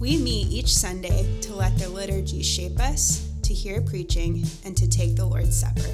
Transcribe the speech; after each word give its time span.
We 0.00 0.16
meet 0.16 0.46
each 0.46 0.72
Sunday 0.72 1.26
to 1.40 1.56
let 1.56 1.76
the 1.76 1.88
liturgy 1.88 2.40
shape 2.40 2.78
us, 2.78 3.28
to 3.42 3.52
hear 3.52 3.80
preaching, 3.80 4.44
and 4.64 4.76
to 4.76 4.88
take 4.88 5.16
the 5.16 5.24
Lord's 5.24 5.58
Supper. 5.58 5.90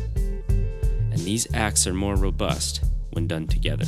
And 0.47 1.19
these 1.21 1.47
acts 1.55 1.87
are 1.87 1.95
more 1.95 2.15
robust 2.15 2.85
when 3.13 3.27
done 3.27 3.47
together. 3.47 3.87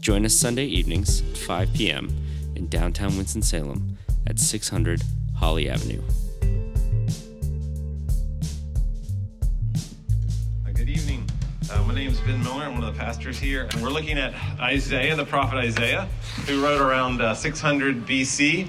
Join 0.00 0.24
us 0.24 0.34
Sunday 0.34 0.64
evenings 0.64 1.20
at 1.20 1.36
5 1.38 1.72
p.m. 1.74 2.12
in 2.56 2.66
downtown 2.66 3.16
Winston-Salem 3.16 3.96
at 4.26 4.40
600 4.40 5.00
Holly 5.36 5.70
Avenue. 5.70 6.02
Good 10.74 10.88
evening. 10.88 11.24
Uh, 11.70 11.84
my 11.84 11.94
name 11.94 12.10
is 12.10 12.18
Ben 12.22 12.42
Miller. 12.42 12.64
I'm 12.64 12.72
one 12.72 12.82
of 12.82 12.92
the 12.92 12.98
pastors 12.98 13.38
here, 13.38 13.68
and 13.70 13.80
we're 13.80 13.90
looking 13.90 14.18
at 14.18 14.34
Isaiah, 14.58 15.14
the 15.14 15.24
prophet 15.24 15.58
Isaiah, 15.58 16.08
who 16.48 16.64
wrote 16.64 16.80
around 16.80 17.20
uh, 17.20 17.32
600 17.32 18.04
BC. 18.04 18.68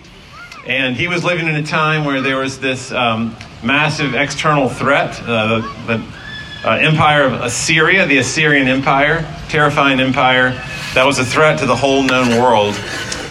And 0.66 0.96
he 0.96 1.08
was 1.08 1.24
living 1.24 1.48
in 1.48 1.56
a 1.56 1.64
time 1.64 2.06
where 2.06 2.22
there 2.22 2.38
was 2.38 2.60
this 2.60 2.92
um, 2.92 3.36
massive 3.64 4.14
external 4.14 4.70
threat. 4.70 5.20
Uh, 5.22 5.62
the, 5.88 6.04
uh, 6.64 6.78
empire 6.80 7.24
of 7.24 7.34
Assyria, 7.42 8.06
the 8.06 8.20
Assyrian 8.20 8.68
Empire, 8.68 9.28
terrifying 9.50 10.00
empire, 10.00 10.52
that 10.94 11.06
was 11.06 11.18
a 11.18 11.26
threat 11.26 11.60
to 11.60 11.66
the 11.66 11.76
whole 11.76 12.04
known 12.04 12.40
world. 12.40 12.76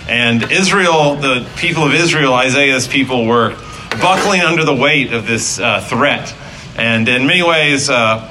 And 0.08 0.50
Israel, 0.50 1.14
the 1.14 1.48
people 1.56 1.84
of 1.84 1.94
Israel, 1.94 2.34
Isaiah's 2.34 2.88
people, 2.88 3.26
were 3.26 3.50
buckling 4.00 4.40
under 4.40 4.64
the 4.64 4.74
weight 4.74 5.12
of 5.12 5.28
this 5.28 5.60
uh, 5.60 5.80
threat. 5.80 6.34
And 6.76 7.08
in 7.08 7.26
many 7.26 7.44
ways, 7.44 7.88
uh, 7.88 8.28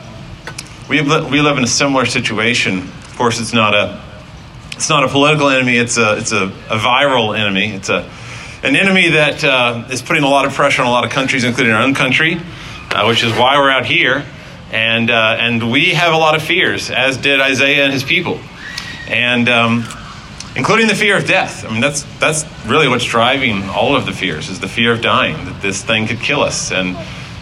we, 0.89 1.01
we 1.01 1.39
live 1.41 1.57
in 1.57 1.63
a 1.63 1.67
similar 1.67 2.05
situation. 2.05 2.79
Of 2.79 3.15
course, 3.15 3.39
it's 3.39 3.53
not 3.53 3.73
a 3.73 4.01
it's 4.73 4.89
not 4.89 5.03
a 5.03 5.09
political 5.09 5.49
enemy. 5.49 5.77
It's 5.77 5.97
a 5.97 6.17
it's 6.17 6.31
a, 6.31 6.45
a 6.45 6.77
viral 6.77 7.37
enemy. 7.37 7.71
It's 7.71 7.89
a 7.89 8.09
an 8.61 8.75
enemy 8.75 9.09
that 9.09 9.43
uh, 9.43 9.87
is 9.89 10.01
putting 10.01 10.23
a 10.23 10.29
lot 10.29 10.45
of 10.45 10.53
pressure 10.53 10.81
on 10.81 10.87
a 10.87 10.91
lot 10.91 11.05
of 11.05 11.11
countries, 11.11 11.43
including 11.43 11.73
our 11.73 11.81
own 11.81 11.93
country, 11.93 12.39
uh, 12.91 13.05
which 13.05 13.23
is 13.23 13.31
why 13.31 13.57
we're 13.57 13.69
out 13.69 13.85
here. 13.85 14.25
And, 14.71 15.09
uh, 15.09 15.37
and 15.39 15.71
we 15.71 15.91
have 15.91 16.13
a 16.13 16.17
lot 16.17 16.35
of 16.35 16.43
fears, 16.43 16.91
as 16.91 17.17
did 17.17 17.39
Isaiah 17.39 17.85
and 17.85 17.93
his 17.93 18.03
people. 18.03 18.39
And 19.07 19.49
um, 19.49 19.85
including 20.55 20.87
the 20.87 20.95
fear 20.95 21.17
of 21.17 21.25
death. 21.25 21.65
I 21.65 21.71
mean, 21.71 21.81
that's, 21.81 22.03
that's 22.19 22.45
really 22.65 22.87
what's 22.87 23.05
driving 23.05 23.63
all 23.69 23.95
of 23.95 24.05
the 24.05 24.11
fears, 24.11 24.49
is 24.49 24.59
the 24.59 24.67
fear 24.67 24.91
of 24.91 25.01
dying, 25.01 25.45
that 25.45 25.61
this 25.61 25.81
thing 25.83 26.05
could 26.05 26.19
kill 26.19 26.41
us. 26.41 26.71
And 26.71 26.97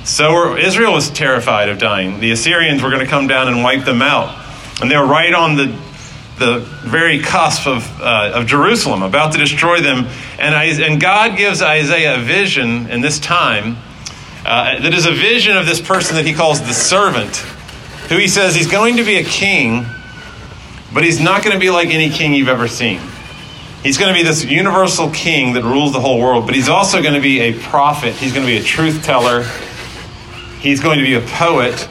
so 0.06 0.56
Israel 0.56 0.94
was 0.94 1.10
terrified 1.10 1.70
of 1.70 1.80
dying. 1.80 2.20
The 2.20 2.32
Assyrians 2.32 2.82
were 2.82 2.90
going 2.90 3.04
to 3.04 3.10
come 3.10 3.28
down 3.28 3.48
and 3.48 3.64
wipe 3.64 3.86
them 3.86 4.02
out. 4.02 4.46
And 4.82 4.92
they 4.92 4.96
were 4.96 5.08
right 5.08 5.34
on 5.34 5.56
the 5.56 5.87
the 6.38 6.60
very 6.60 7.20
cusp 7.20 7.68
of, 7.68 8.02
uh, 8.02 8.32
of 8.36 8.46
Jerusalem, 8.46 9.04
about 9.04 9.34
to 9.34 9.38
destroy 9.38 9.82
them. 9.82 10.08
And, 10.40 10.56
I, 10.56 10.66
and 10.66 11.02
God 11.02 11.38
gives 11.38 11.62
Isaiah 11.62 12.18
a 12.18 12.22
vision 12.22 12.90
in 12.90 13.02
this 13.02 13.20
time 13.20 13.78
uh, 14.46 14.80
that 14.80 14.94
is 14.94 15.06
a 15.06 15.12
vision 15.12 15.58
of 15.58 15.66
this 15.66 15.82
person 15.82 16.16
that 16.16 16.26
he 16.26 16.34
calls 16.34 16.62
the 16.62 16.74
servant, 16.74 17.38
who 18.10 18.18
he 18.18 18.28
says 18.28 18.56
he's 18.56 18.72
going 18.72 18.98
to 18.98 19.04
be 19.04 19.18
a 19.18 19.24
king, 19.24 19.86
but 20.94 21.04
he's 21.04 21.20
not 21.20 21.44
going 21.44 21.54
to 21.54 21.60
be 21.60 21.70
like 21.70 21.90
any 21.90 22.10
king 22.10 22.34
you've 22.34 22.48
ever 22.48 22.68
seen. 22.68 23.02
He's 23.84 23.98
going 23.98 24.14
to 24.14 24.20
be 24.20 24.24
this 24.24 24.46
universal 24.46 25.10
king 25.12 25.54
that 25.54 25.64
rules 25.64 25.94
the 25.94 26.00
whole 26.00 26.20
world, 26.20 26.46
but 26.46 26.56
he's 26.56 26.70
also 26.70 27.02
going 27.02 27.14
to 27.14 27.22
be 27.22 27.40
a 27.40 27.60
prophet. 27.60 28.16
He's 28.16 28.34
going 28.34 28.46
to 28.46 28.52
be 28.52 28.58
a 28.58 28.64
truth 28.64 29.04
teller. 29.04 29.44
He's 30.60 30.82
going 30.82 31.00
to 31.00 31.06
be 31.06 31.14
a 31.14 31.22
poet. 31.22 31.88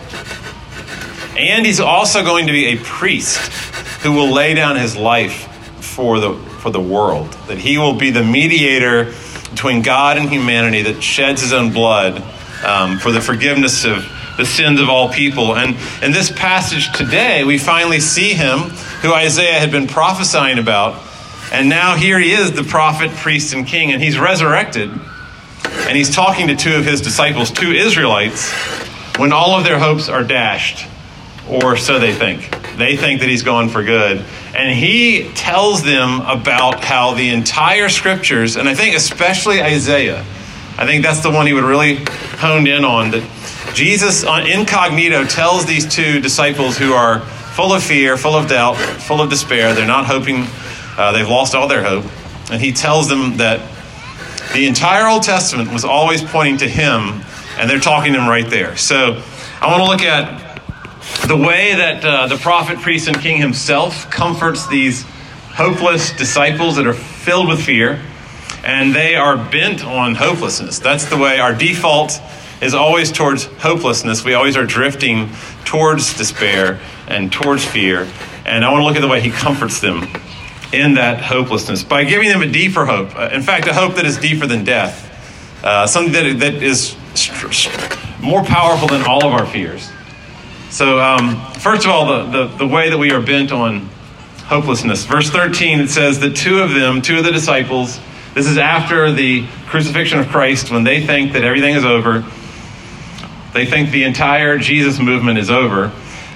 And 1.39 1.67
he's 1.67 1.81
also 1.81 2.23
going 2.23 2.47
to 2.47 2.53
be 2.53 2.67
a 2.67 2.77
priest 2.79 3.67
who 4.03 4.13
will 4.13 4.33
lay 4.33 4.55
down 4.55 4.77
his 4.77 4.97
life 4.97 5.53
for 5.81 6.19
the, 6.21 6.35
for 6.35 6.71
the 6.71 6.81
world, 6.81 7.33
that 7.49 7.59
he 7.59 7.79
will 7.79 7.95
be 7.95 8.11
the 8.11 8.23
mediator 8.23 9.13
between 9.51 9.83
God 9.83 10.19
and 10.19 10.29
humanity 10.29 10.83
that 10.83 11.03
sheds 11.03 11.41
his 11.41 11.53
own 11.53 11.73
blood 11.73 12.23
um, 12.65 12.99
for 12.99 13.13
the 13.13 13.21
forgiveness 13.21 13.85
of 13.85 14.05
the 14.37 14.45
sins 14.45 14.81
of 14.81 14.89
all 14.89 15.09
people. 15.09 15.57
And 15.57 15.77
in 16.03 16.13
this 16.13 16.31
passage 16.31 16.93
today, 16.93 17.45
we 17.45 17.59
finally 17.59 18.01
see 18.01 18.35
him 18.35 18.59
who 19.01 19.13
Isaiah 19.13 19.59
had 19.59 19.71
been 19.71 19.87
prophesying 19.87 20.59
about. 20.59 21.03
And 21.53 21.69
now 21.69 21.95
here 21.95 22.19
he 22.19 22.33
is, 22.33 22.53
the 22.53 22.65
prophet, 22.65 23.11
priest, 23.13 23.55
and 23.55 23.67
king, 23.67 23.93
and 23.93 24.03
he's 24.03 24.19
resurrected. 24.19 24.91
And 25.65 25.97
he's 25.97 26.15
talking 26.15 26.49
to 26.49 26.57
two 26.57 26.75
of 26.75 26.85
his 26.85 27.01
disciples, 27.01 27.51
two 27.51 27.73
Israelites, 27.73 28.53
when 29.17 29.33
all 29.33 29.57
of 29.57 29.65
their 29.65 29.79
hopes 29.79 30.09
are 30.09 30.25
dashed, 30.25 30.87
or 31.49 31.77
so 31.77 31.99
they 31.99 32.13
think. 32.13 32.51
They 32.77 32.97
think 32.97 33.21
that 33.21 33.29
he's 33.29 33.43
gone 33.43 33.69
for 33.69 33.83
good. 33.83 34.25
And 34.55 34.77
he 34.77 35.31
tells 35.35 35.83
them 35.83 36.21
about 36.23 36.85
how 36.85 37.15
the 37.15 37.31
entire 37.31 37.89
scriptures, 37.89 38.57
and 38.57 38.69
I 38.69 38.75
think 38.75 38.97
especially 38.97 39.63
Isaiah, 39.63 40.21
I 40.79 40.87
think 40.87 41.03
that's 41.03 41.21
the 41.21 41.31
one 41.31 41.47
he 41.47 41.53
would 41.53 41.65
really 41.65 42.05
honed 42.39 42.69
in 42.69 42.85
on, 42.85 43.11
that 43.13 43.73
Jesus 43.75 44.25
on 44.25 44.47
incognito 44.47 45.25
tells 45.25 45.65
these 45.65 45.87
two 45.87 46.21
disciples 46.21 46.77
who 46.77 46.93
are 46.93 47.21
full 47.21 47.73
of 47.73 47.83
fear, 47.83 48.17
full 48.17 48.35
of 48.35 48.49
doubt, 48.49 48.75
full 48.77 49.23
of 49.23 49.31
despair, 49.31 49.73
they're 49.75 49.87
not 49.87 50.07
hoping, 50.07 50.45
uh, 50.99 51.13
they've 51.13 51.29
lost 51.29 51.55
all 51.55 51.69
their 51.69 51.83
hope. 51.83 52.05
And 52.51 52.61
he 52.61 52.73
tells 52.73 53.09
them 53.09 53.39
that 53.39 53.61
the 54.53 54.67
entire 54.67 55.07
Old 55.07 55.23
Testament 55.23 55.73
was 55.73 55.85
always 55.85 56.23
pointing 56.23 56.59
to 56.59 56.69
him, 56.69 57.23
and 57.59 57.69
they're 57.69 57.81
talking 57.81 58.13
to 58.13 58.21
him 58.21 58.29
right 58.29 58.49
there. 58.49 58.77
So 58.77 59.23
I 59.61 59.67
want 59.67 59.83
to 59.83 59.89
look 59.91 60.03
at 60.03 60.46
the 61.27 61.37
way 61.37 61.75
that 61.75 62.05
uh, 62.05 62.27
the 62.27 62.37
prophet, 62.37 62.79
priest, 62.79 63.09
and 63.09 63.19
king 63.19 63.41
himself 63.41 64.11
comforts 64.11 64.67
these 64.69 65.03
hopeless 65.03 66.13
disciples 66.13 66.77
that 66.77 66.87
are 66.87 66.93
filled 66.93 67.49
with 67.49 67.63
fear, 67.63 68.01
and 68.65 68.95
they 68.95 69.17
are 69.17 69.37
bent 69.37 69.85
on 69.85 70.15
hopelessness. 70.15 70.79
That's 70.79 71.07
the 71.07 71.17
way 71.17 71.39
our 71.39 71.55
default 71.55 72.21
is 72.61 72.75
always 72.75 73.13
towards 73.13 73.45
hopelessness. 73.45 74.25
We 74.25 74.35
always 74.35 74.57
are 74.57 74.67
drifting 74.67 75.31
towards 75.65 76.17
despair 76.17 76.81
and 77.07 77.33
towards 77.33 77.65
fear. 77.65 78.09
And 78.45 78.65
I 78.65 78.71
want 78.71 78.83
to 78.83 78.87
look 78.87 78.97
at 78.97 79.03
the 79.03 79.09
way 79.09 79.21
he 79.21 79.31
comforts 79.31 79.81
them 79.81 80.09
in 80.73 80.95
that 80.95 81.21
hopelessness 81.21 81.83
by 81.83 82.05
giving 82.05 82.29
them 82.29 82.43
a 82.43 82.47
deeper 82.47 82.87
hope. 82.87 83.17
Uh, 83.17 83.31
in 83.33 83.43
fact, 83.43 83.67
a 83.67 83.75
hope 83.75 83.95
that 83.97 84.05
is 84.05 84.17
deeper 84.19 84.47
than 84.47 84.65
death, 84.65 85.65
uh, 85.65 85.87
something 85.87 86.13
that, 86.13 86.39
that 86.41 86.63
is 86.63 86.97
more 88.21 88.43
powerful 88.45 88.89
than 88.89 89.03
all 89.03 89.25
of 89.25 89.33
our 89.33 89.47
fears. 89.47 89.91
So, 90.77 91.01
um, 91.01 91.41
first 91.53 91.87
of 91.87 91.91
all, 91.91 92.05
the, 92.05 92.25
the, 92.25 92.57
the 92.59 92.67
way 92.67 92.91
that 92.91 92.99
we 92.99 93.11
are 93.11 93.23
bent 93.23 93.51
on 93.51 93.89
hopelessness. 94.45 95.07
Verse 95.07 95.31
13, 95.31 95.81
it 95.81 95.89
says 95.89 96.21
that 96.21 96.37
two 96.37 96.59
of 96.59 96.75
them, 96.75 97.01
two 97.01 97.17
of 97.17 97.25
the 97.25 97.33
disciples, 97.33 97.99
this 98.35 98.47
is 98.47 98.59
after 98.59 99.11
the 99.11 99.47
crucifixion 99.69 100.19
of 100.19 100.29
Christ, 100.29 100.71
when 100.71 100.85
they 100.85 101.07
think 101.07 101.33
that 101.33 101.45
everything 101.45 101.77
is 101.77 101.87
over. 101.87 102.27
They 103.55 103.65
think 103.65 103.91
the 103.91 104.05
entire 104.05 104.59
Jesus 104.59 104.99
movement 104.99 105.39
is 105.39 105.49
over. 105.49 105.93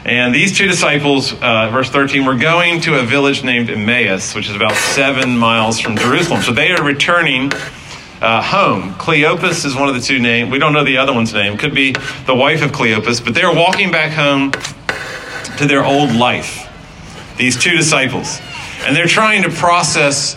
And 0.06 0.34
these 0.34 0.57
two 0.57 0.67
disciples, 0.67 1.34
uh, 1.34 1.69
verse 1.71 1.91
13, 1.91 2.25
were 2.25 2.34
going 2.34 2.81
to 2.81 2.99
a 2.99 3.03
village 3.03 3.45
named 3.45 3.69
Emmaus, 3.69 4.34
which 4.34 4.49
is 4.49 4.57
about 4.57 4.72
seven 4.72 5.37
miles 5.37 5.78
from 5.78 5.99
Jerusalem. 5.99 6.41
So 6.41 6.55
they 6.55 6.71
are 6.71 6.83
returning 6.83 7.53
uh, 8.20 8.42
home. 8.42 8.94
Cleopas 8.94 9.65
is 9.65 9.74
one 9.74 9.89
of 9.89 9.95
the 9.95 10.00
two 10.00 10.18
names. 10.18 10.50
We 10.50 10.59
don't 10.59 10.72
know 10.72 10.84
the 10.84 10.98
other 10.98 11.12
one's 11.12 11.33
name. 11.33 11.56
Could 11.56 11.74
be 11.74 11.92
the 12.27 12.34
wife 12.34 12.62
of 12.62 12.72
Cleopas, 12.72 13.24
but 13.24 13.34
they're 13.34 13.54
walking 13.54 13.91
back 13.91 14.12
home 14.12 14.53
to 15.59 15.66
their 15.66 15.84
old 15.84 16.12
life. 16.12 16.68
These 17.36 17.62
two 17.62 17.77
disciples. 17.77 18.41
And 18.83 18.95
they're 18.95 19.06
trying 19.06 19.42
to 19.42 19.50
process 19.50 20.36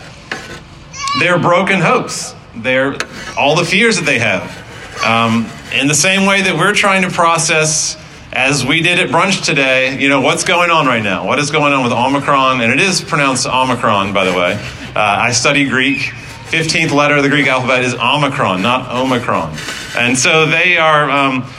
their 1.19 1.37
broken 1.37 1.81
hopes, 1.81 2.35
their, 2.55 2.97
all 3.37 3.55
the 3.55 3.65
fears 3.65 3.97
that 3.97 4.05
they 4.05 4.19
have. 4.19 4.59
Um, 5.05 5.49
in 5.73 5.87
the 5.87 5.95
same 5.95 6.25
way 6.25 6.41
that 6.41 6.55
we're 6.55 6.73
trying 6.73 7.01
to 7.01 7.09
process, 7.09 7.97
as 8.31 8.65
we 8.65 8.81
did 8.81 8.99
at 8.99 9.09
brunch 9.09 9.43
today, 9.43 9.99
you 9.99 10.07
know, 10.07 10.21
what's 10.21 10.43
going 10.43 10.69
on 10.69 10.85
right 10.85 11.03
now? 11.03 11.25
What 11.25 11.39
is 11.39 11.51
going 11.51 11.73
on 11.73 11.83
with 11.83 11.91
Omicron? 11.91 12.61
And 12.61 12.71
it 12.71 12.79
is 12.79 13.01
pronounced 13.01 13.47
Omicron, 13.47 14.13
by 14.13 14.25
the 14.25 14.33
way. 14.33 14.53
Uh, 14.95 14.99
I 14.99 15.31
study 15.31 15.67
Greek. 15.67 16.13
15th 16.53 16.91
letter 16.91 17.17
of 17.17 17.23
the 17.23 17.29
Greek 17.29 17.47
alphabet 17.47 17.83
is 17.83 17.95
Omicron, 17.95 18.61
not 18.61 18.91
Omicron. 18.91 19.57
And 19.97 20.15
so 20.15 20.45
they 20.45 20.77
are, 20.77 21.09
um, 21.09 21.49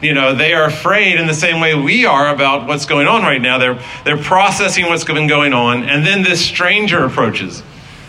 you 0.00 0.14
know, 0.14 0.32
they 0.32 0.54
are 0.54 0.62
afraid 0.62 1.18
in 1.18 1.26
the 1.26 1.34
same 1.34 1.60
way 1.60 1.74
we 1.74 2.06
are 2.06 2.32
about 2.32 2.68
what's 2.68 2.86
going 2.86 3.08
on 3.08 3.22
right 3.22 3.42
now. 3.42 3.58
They're, 3.58 3.82
they're 4.04 4.16
processing 4.16 4.86
what's 4.86 5.02
been 5.02 5.26
going 5.26 5.54
on. 5.54 5.82
And 5.82 6.06
then 6.06 6.22
this 6.22 6.40
stranger 6.40 7.04
approaches. 7.04 7.64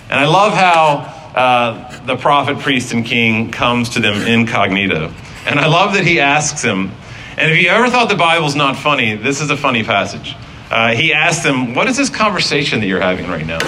And 0.08 0.20
I 0.20 0.28
love 0.28 0.54
how 0.54 1.32
uh, 1.34 2.06
the 2.06 2.16
prophet, 2.16 2.60
priest, 2.60 2.94
and 2.94 3.04
king 3.04 3.50
comes 3.50 3.90
to 3.90 4.00
them 4.00 4.22
incognito. 4.28 5.12
And 5.48 5.60
I 5.60 5.66
love 5.66 5.96
that 5.96 6.06
he 6.06 6.20
asks 6.20 6.62
him, 6.62 6.92
and 7.38 7.52
if 7.52 7.60
you 7.60 7.70
ever 7.70 7.90
thought 7.90 8.08
the 8.08 8.16
Bible's 8.16 8.56
not 8.56 8.76
funny, 8.76 9.16
this 9.16 9.42
is 9.42 9.50
a 9.50 9.58
funny 9.58 9.84
passage. 9.84 10.36
Uh, 10.70 10.94
he 10.94 11.12
asks 11.12 11.44
them, 11.44 11.74
What 11.74 11.88
is 11.88 11.98
this 11.98 12.10
conversation 12.12 12.82
that 12.82 12.86
you're 12.86 13.02
having 13.02 13.28
right 13.28 13.46
now? 13.46 13.60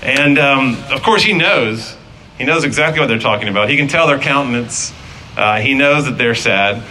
And 0.00 0.38
um, 0.38 0.76
of 0.92 1.02
course, 1.02 1.24
he 1.24 1.32
knows. 1.32 1.96
He 2.38 2.44
knows 2.44 2.64
exactly 2.64 3.00
what 3.00 3.06
they're 3.06 3.18
talking 3.18 3.48
about. 3.48 3.70
He 3.70 3.76
can 3.76 3.86
tell 3.86 4.06
their 4.06 4.18
countenance. 4.18 4.92
Uh, 5.36 5.60
he 5.60 5.74
knows 5.74 6.06
that 6.06 6.18
they're 6.18 6.34
sad. 6.34 6.82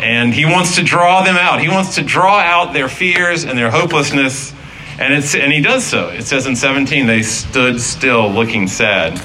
And 0.00 0.32
he 0.32 0.46
wants 0.46 0.76
to 0.76 0.82
draw 0.82 1.22
them 1.22 1.36
out. 1.36 1.60
He 1.60 1.68
wants 1.68 1.96
to 1.96 2.02
draw 2.02 2.38
out 2.38 2.72
their 2.72 2.88
fears 2.88 3.44
and 3.44 3.56
their 3.56 3.70
hopelessness. 3.70 4.52
And, 4.98 5.14
it's, 5.14 5.34
and 5.34 5.52
he 5.52 5.60
does 5.60 5.84
so. 5.84 6.08
It 6.08 6.24
says 6.24 6.46
in 6.46 6.56
17, 6.56 7.06
they 7.06 7.22
stood 7.22 7.80
still 7.80 8.30
looking 8.30 8.66
sad. 8.66 9.20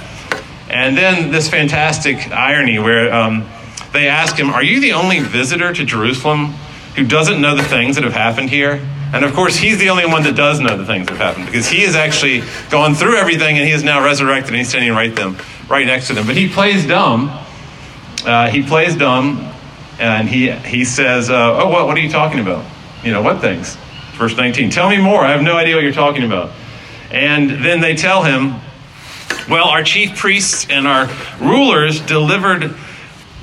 And 0.70 0.98
then 0.98 1.32
this 1.32 1.50
fantastic 1.50 2.32
irony 2.32 2.78
where 2.78 3.14
um, 3.14 3.46
they 3.94 4.08
ask 4.08 4.36
him, 4.36 4.50
Are 4.50 4.64
you 4.64 4.80
the 4.80 4.94
only 4.94 5.20
visitor 5.20 5.74
to 5.74 5.86
Jerusalem 5.86 6.48
who 6.96 7.06
doesn't 7.06 7.42
know 7.42 7.56
the 7.56 7.64
things 7.64 7.96
that 7.96 8.04
have 8.04 8.14
happened 8.14 8.50
here? 8.50 8.82
And 9.14 9.24
of 9.24 9.34
course, 9.34 9.56
he's 9.56 9.78
the 9.78 9.90
only 9.90 10.06
one 10.06 10.24
that 10.24 10.36
does 10.36 10.60
know 10.60 10.76
the 10.76 10.86
things 10.86 11.08
that 11.08 11.18
have 11.18 11.36
happened 11.36 11.46
because 11.46 11.68
he 11.68 11.82
has 11.82 11.96
actually 11.96 12.42
gone 12.70 12.96
through 12.96 13.16
everything 13.16 13.58
and 13.58 13.66
he 13.66 13.72
is 13.72 13.84
now 13.84 14.04
resurrected 14.04 14.50
and 14.50 14.58
he's 14.58 14.70
standing 14.70 14.92
right 14.92 15.16
them, 15.16 15.38
right 15.68 15.86
next 15.86 16.08
to 16.08 16.14
them. 16.14 16.28
But 16.28 16.36
he 16.36 16.48
plays 16.50 16.86
dumb. 16.86 17.30
Uh, 18.26 18.50
he 18.50 18.64
plays 18.64 18.96
dumb, 18.96 19.52
and 20.00 20.28
he 20.28 20.52
he 20.52 20.86
says, 20.86 21.30
uh, 21.30 21.64
"Oh, 21.64 21.70
what 21.70 21.88
what 21.88 21.98
are 21.98 22.02
you 22.02 22.10
talking 22.10 22.40
about? 22.40 22.66
You 23.04 23.12
know 23.12 23.22
what 23.22 23.42
things?" 23.42 23.78
Verse 24.14 24.36
19. 24.36 24.70
Tell 24.70 24.90
me 24.90 24.98
more. 24.98 25.22
I 25.22 25.32
have 25.32 25.42
no 25.42 25.58
idea 25.58 25.76
what 25.76 25.84
you're 25.84 25.94
talking 25.94 26.24
about. 26.24 26.52
And 27.12 27.64
then 27.64 27.82
they 27.82 27.96
tell 27.96 28.24
him, 28.24 28.56
"Well, 29.50 29.68
our 29.68 29.84
chief 29.84 30.18
priests 30.18 30.68
and 30.70 30.88
our 30.88 31.10
rulers 31.40 32.02
delivered." 32.02 32.76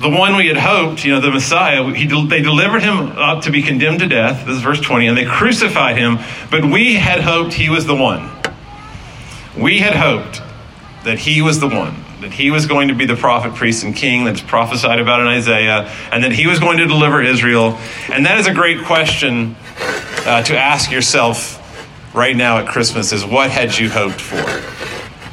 the 0.03 0.09
one 0.09 0.35
we 0.35 0.47
had 0.47 0.57
hoped, 0.57 1.05
you 1.05 1.13
know, 1.13 1.21
the 1.21 1.31
Messiah, 1.31 1.81
he, 1.93 2.05
they 2.27 2.41
delivered 2.41 2.83
him 2.83 3.13
up 3.13 3.43
to 3.43 3.51
be 3.51 3.61
condemned 3.61 3.99
to 3.99 4.07
death. 4.07 4.45
This 4.45 4.57
is 4.57 4.61
verse 4.61 4.81
20. 4.81 5.07
And 5.07 5.17
they 5.17 5.23
crucified 5.23 5.97
him, 5.97 6.19
but 6.51 6.65
we 6.65 6.95
had 6.95 7.21
hoped 7.21 7.53
he 7.53 7.69
was 7.69 7.85
the 7.85 7.95
one. 7.95 8.29
We 9.57 9.79
had 9.79 9.95
hoped 9.95 10.41
that 11.05 11.19
he 11.19 11.41
was 11.41 11.61
the 11.61 11.69
one, 11.69 12.02
that 12.23 12.31
he 12.31 12.51
was 12.51 12.65
going 12.65 12.87
to 12.87 12.95
be 12.95 13.05
the 13.05 13.17
prophet, 13.17 13.53
priest, 13.53 13.83
and 13.83 13.93
king 13.93 14.23
that's 14.23 14.41
prophesied 14.41 14.99
about 14.99 15.19
in 15.19 15.27
Isaiah, 15.27 15.89
and 16.09 16.23
that 16.23 16.31
he 16.31 16.47
was 16.47 16.57
going 16.57 16.77
to 16.77 16.87
deliver 16.87 17.21
Israel. 17.21 17.77
And 18.09 18.25
that 18.25 18.39
is 18.39 18.47
a 18.47 18.53
great 18.53 18.85
question 18.85 19.57
uh, 20.25 20.41
to 20.43 20.57
ask 20.57 20.89
yourself 20.89 21.59
right 22.15 22.35
now 22.35 22.59
at 22.59 22.67
Christmas 22.67 23.11
is 23.11 23.25
what 23.25 23.51
had 23.51 23.77
you 23.77 23.89
hoped 23.89 24.21
for? 24.21 24.37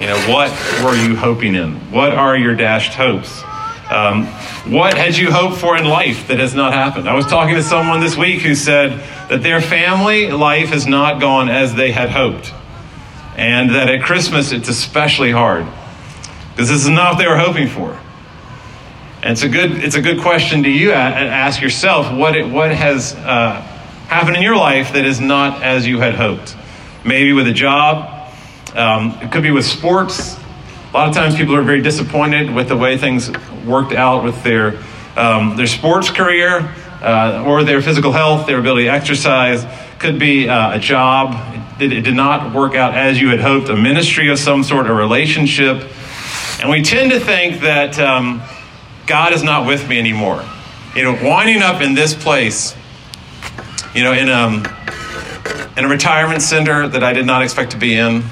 You 0.02 0.08
know, 0.08 0.18
what 0.28 0.50
were 0.82 0.96
you 0.96 1.14
hoping 1.14 1.54
in? 1.54 1.76
What 1.92 2.12
are 2.12 2.36
your 2.36 2.56
dashed 2.56 2.94
hopes? 2.94 3.40
Um, 3.88 4.26
what 4.72 4.94
had 4.94 5.16
you 5.16 5.30
hoped 5.30 5.60
for 5.60 5.76
in 5.76 5.84
life 5.84 6.26
that 6.26 6.40
has 6.40 6.54
not 6.54 6.72
happened? 6.72 7.08
I 7.08 7.14
was 7.14 7.26
talking 7.26 7.54
to 7.54 7.62
someone 7.62 8.00
this 8.00 8.16
week 8.16 8.40
who 8.40 8.56
said 8.56 8.98
that 9.28 9.44
their 9.44 9.60
family 9.60 10.32
life 10.32 10.70
has 10.70 10.86
not 10.86 11.20
gone 11.20 11.48
as 11.48 11.74
they 11.74 11.92
had 11.92 12.10
hoped. 12.10 12.52
And 13.36 13.70
that 13.70 13.88
at 13.88 14.02
Christmas 14.02 14.50
it's 14.50 14.68
especially 14.68 15.30
hard 15.30 15.66
because 16.50 16.68
this 16.68 16.82
is 16.82 16.88
not 16.88 17.14
what 17.14 17.18
they 17.18 17.28
were 17.28 17.38
hoping 17.38 17.68
for. 17.68 17.98
And 19.22 19.32
it's 19.32 19.42
a 19.42 19.48
good, 19.48 19.72
it's 19.72 19.96
a 19.96 20.02
good 20.02 20.20
question 20.20 20.62
to 20.62 20.70
you 20.70 20.92
ask 20.92 21.60
yourself 21.60 22.12
what, 22.16 22.36
it, 22.36 22.48
what 22.48 22.70
has 22.70 23.14
uh, 23.14 23.60
happened 24.08 24.36
in 24.36 24.42
your 24.42 24.56
life 24.56 24.94
that 24.94 25.04
is 25.04 25.20
not 25.20 25.62
as 25.62 25.86
you 25.86 26.00
had 26.00 26.14
hoped. 26.14 26.56
Maybe 27.04 27.32
with 27.32 27.46
a 27.46 27.52
job, 27.52 28.32
um, 28.74 29.18
it 29.20 29.30
could 29.30 29.42
be 29.42 29.50
with 29.50 29.66
sports, 29.66 30.40
a 30.92 30.96
lot 30.96 31.08
of 31.08 31.14
times 31.14 31.36
people 31.36 31.54
are 31.54 31.62
very 31.62 31.82
disappointed 31.82 32.52
with 32.52 32.66
the 32.66 32.76
way 32.76 32.98
things 32.98 33.30
worked 33.64 33.92
out 33.92 34.24
with 34.24 34.42
their, 34.42 34.76
um, 35.16 35.56
their 35.56 35.68
sports 35.68 36.10
career 36.10 36.74
uh, 37.00 37.44
or 37.46 37.62
their 37.62 37.80
physical 37.80 38.10
health, 38.10 38.48
their 38.48 38.58
ability 38.58 38.86
to 38.86 38.90
exercise. 38.90 39.64
Could 40.00 40.18
be 40.18 40.48
uh, 40.48 40.74
a 40.74 40.80
job. 40.80 41.80
It, 41.80 41.92
it, 41.92 42.00
did 42.00 42.16
not 42.16 42.52
work 42.52 42.74
out 42.74 42.94
as 42.94 43.20
you 43.20 43.28
had 43.28 43.38
hoped, 43.38 43.68
a 43.68 43.76
ministry 43.76 44.30
of 44.30 44.38
some 44.40 44.64
sort, 44.64 44.90
a 44.90 44.92
relationship. 44.92 45.88
And 46.60 46.68
we 46.68 46.82
tend 46.82 47.10
to 47.12 47.18
think 47.18 47.62
that 47.62 47.98
um, 47.98 48.42
God 49.06 49.32
is 49.32 49.42
not 49.42 49.66
with 49.66 49.88
me 49.88 49.98
anymore. 49.98 50.44
You 50.94 51.04
know, 51.04 51.18
winding 51.22 51.62
up 51.62 51.80
in 51.80 51.94
this 51.94 52.12
place, 52.12 52.76
you 53.94 54.04
know, 54.04 54.12
in, 54.12 54.28
um, 54.28 54.66
in 55.78 55.86
a 55.86 55.88
retirement 55.88 56.42
center 56.42 56.86
that 56.86 57.02
I 57.02 57.14
did 57.14 57.24
not 57.24 57.42
expect 57.42 57.70
to 57.70 57.78
be 57.78 57.94
in, 57.94 58.22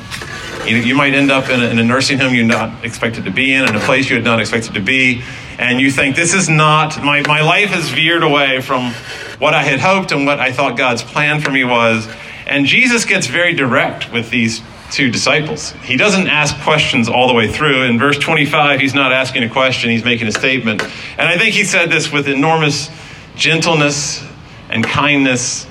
you, 0.66 0.76
know, 0.76 0.84
you 0.84 0.94
might 0.94 1.14
end 1.14 1.30
up 1.30 1.48
in 1.48 1.62
a, 1.62 1.68
in 1.68 1.78
a 1.78 1.84
nursing 1.84 2.18
home 2.18 2.34
you're 2.34 2.44
not 2.44 2.84
expected 2.84 3.24
to 3.24 3.30
be 3.30 3.54
in, 3.54 3.66
in 3.66 3.74
a 3.74 3.80
place 3.80 4.10
you 4.10 4.16
had 4.16 4.24
not 4.26 4.40
expected 4.40 4.74
to 4.74 4.80
be, 4.80 5.22
and 5.58 5.80
you 5.80 5.90
think, 5.90 6.14
this 6.14 6.34
is 6.34 6.50
not, 6.50 7.02
my, 7.02 7.22
my 7.22 7.40
life 7.40 7.70
has 7.70 7.88
veered 7.88 8.22
away 8.22 8.60
from 8.60 8.92
what 9.38 9.54
I 9.54 9.62
had 9.62 9.80
hoped 9.80 10.12
and 10.12 10.26
what 10.26 10.38
I 10.38 10.52
thought 10.52 10.76
God's 10.76 11.02
plan 11.02 11.40
for 11.40 11.50
me 11.50 11.64
was. 11.64 12.06
And 12.46 12.66
Jesus 12.66 13.06
gets 13.06 13.26
very 13.26 13.54
direct 13.54 14.12
with 14.12 14.28
these 14.28 14.60
two 14.90 15.10
disciples. 15.10 15.72
He 15.82 15.96
doesn't 15.96 16.28
ask 16.28 16.58
questions 16.62 17.08
all 17.08 17.28
the 17.28 17.34
way 17.34 17.48
through. 17.50 17.82
In 17.82 17.98
verse 17.98 18.18
25, 18.18 18.80
he's 18.80 18.94
not 18.94 19.12
asking 19.12 19.44
a 19.44 19.48
question, 19.48 19.90
he's 19.90 20.04
making 20.04 20.26
a 20.26 20.32
statement. 20.32 20.82
And 20.82 21.28
I 21.28 21.36
think 21.38 21.54
he 21.54 21.64
said 21.64 21.90
this 21.90 22.12
with 22.12 22.28
enormous 22.28 22.90
gentleness 23.36 24.24
and 24.70 24.84
kindness. 24.84 25.66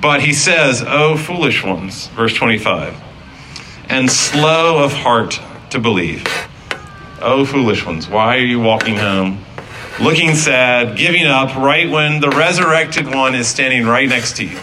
But 0.00 0.22
he 0.22 0.32
says, 0.32 0.82
Oh, 0.86 1.16
foolish 1.16 1.64
ones, 1.64 2.06
verse 2.08 2.34
25 2.34 3.10
and 3.90 4.08
slow 4.08 4.82
of 4.82 4.92
heart 4.92 5.40
to 5.70 5.78
believe. 5.78 6.24
Oh, 7.20 7.44
foolish 7.44 7.84
ones, 7.84 8.08
why 8.08 8.36
are 8.36 8.46
you 8.46 8.60
walking 8.60 8.96
home, 8.96 9.44
looking 10.00 10.36
sad, 10.36 10.96
giving 10.96 11.26
up 11.26 11.56
right 11.56 11.90
when 11.90 12.20
the 12.20 12.30
resurrected 12.30 13.12
one 13.12 13.34
is 13.34 13.48
standing 13.48 13.84
right 13.84 14.08
next 14.08 14.36
to 14.36 14.44
you? 14.44 14.58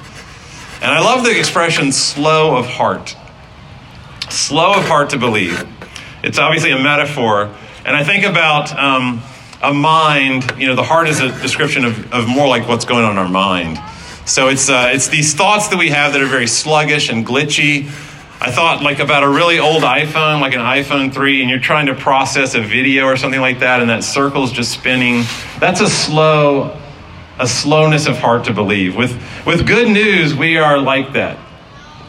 And 0.81 0.91
I 0.91 1.01
love 1.01 1.25
the 1.25 1.37
expression 1.37 1.91
slow 1.91 2.55
of 2.55 2.65
heart. 2.65 3.17
Slow 4.29 4.73
of 4.73 4.85
heart 4.85 5.11
to 5.11 5.17
believe. 5.17 5.65
It's 6.23 6.37
obviously 6.37 6.71
a 6.71 6.79
metaphor. 6.79 7.53
And 7.85 7.95
I 7.95 8.03
think 8.03 8.25
about 8.25 8.77
um, 8.77 9.21
a 9.61 9.73
mind, 9.73 10.51
you 10.57 10.67
know, 10.67 10.75
the 10.75 10.83
heart 10.83 11.07
is 11.07 11.19
a 11.19 11.29
description 11.41 11.85
of, 11.85 12.13
of 12.13 12.27
more 12.27 12.47
like 12.47 12.67
what's 12.67 12.85
going 12.85 13.05
on 13.05 13.11
in 13.11 13.17
our 13.17 13.29
mind. 13.29 13.79
So 14.25 14.49
it's, 14.49 14.69
uh, 14.69 14.89
it's 14.91 15.07
these 15.07 15.33
thoughts 15.33 15.69
that 15.69 15.77
we 15.77 15.89
have 15.89 16.13
that 16.13 16.21
are 16.21 16.27
very 16.27 16.47
sluggish 16.47 17.09
and 17.09 17.25
glitchy, 17.25 17.89
I 18.39 18.51
thought 18.51 18.83
like 18.83 18.99
about 18.99 19.23
a 19.23 19.29
really 19.29 19.57
old 19.57 19.81
iPhone, 19.81 20.41
like 20.41 20.53
an 20.53 20.59
iPhone 20.59 21.11
3, 21.11 21.41
and 21.41 21.49
you're 21.49 21.59
trying 21.59 21.87
to 21.87 21.95
process 21.95 22.53
a 22.53 22.61
video 22.61 23.05
or 23.05 23.17
something 23.17 23.41
like 23.41 23.59
that, 23.59 23.81
and 23.81 23.89
that 23.89 24.03
circle's 24.03 24.51
just 24.51 24.71
spinning. 24.71 25.23
That's 25.59 25.81
a 25.81 25.89
slow, 25.89 26.79
a 27.39 27.47
slowness 27.47 28.05
of 28.05 28.17
heart 28.17 28.45
to 28.45 28.53
believe. 28.53 28.95
With, 28.95 29.11
with 29.45 29.65
good 29.65 29.87
news, 29.87 30.35
we 30.35 30.57
are 30.57 30.77
like 30.77 31.13
that. 31.13 31.39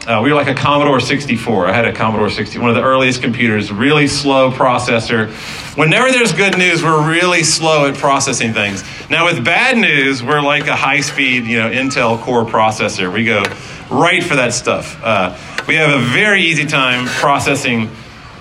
Uh, 0.09 0.23
we 0.23 0.31
were 0.31 0.35
like 0.35 0.47
a 0.47 0.55
Commodore 0.55 0.99
64. 0.99 1.67
I 1.67 1.71
had 1.71 1.85
a 1.85 1.93
Commodore 1.93 2.31
60, 2.31 2.57
one 2.57 2.71
of 2.71 2.75
the 2.75 2.81
earliest 2.81 3.21
computers, 3.21 3.71
really 3.71 4.07
slow 4.07 4.49
processor. 4.49 5.29
Whenever 5.77 6.11
there's 6.11 6.33
good 6.33 6.57
news, 6.57 6.81
we're 6.81 7.07
really 7.07 7.43
slow 7.43 7.85
at 7.85 7.93
processing 7.93 8.51
things. 8.51 8.83
Now, 9.11 9.25
with 9.25 9.45
bad 9.45 9.77
news, 9.77 10.23
we're 10.23 10.41
like 10.41 10.65
a 10.65 10.75
high 10.75 11.01
speed, 11.01 11.45
you 11.45 11.59
know, 11.59 11.69
Intel 11.69 12.19
Core 12.19 12.43
processor. 12.43 13.13
We 13.13 13.23
go 13.23 13.43
right 13.91 14.23
for 14.23 14.35
that 14.35 14.51
stuff. 14.51 14.99
Uh, 15.03 15.37
we 15.67 15.75
have 15.75 15.91
a 15.91 16.03
very 16.03 16.41
easy 16.41 16.65
time 16.65 17.05
processing. 17.05 17.91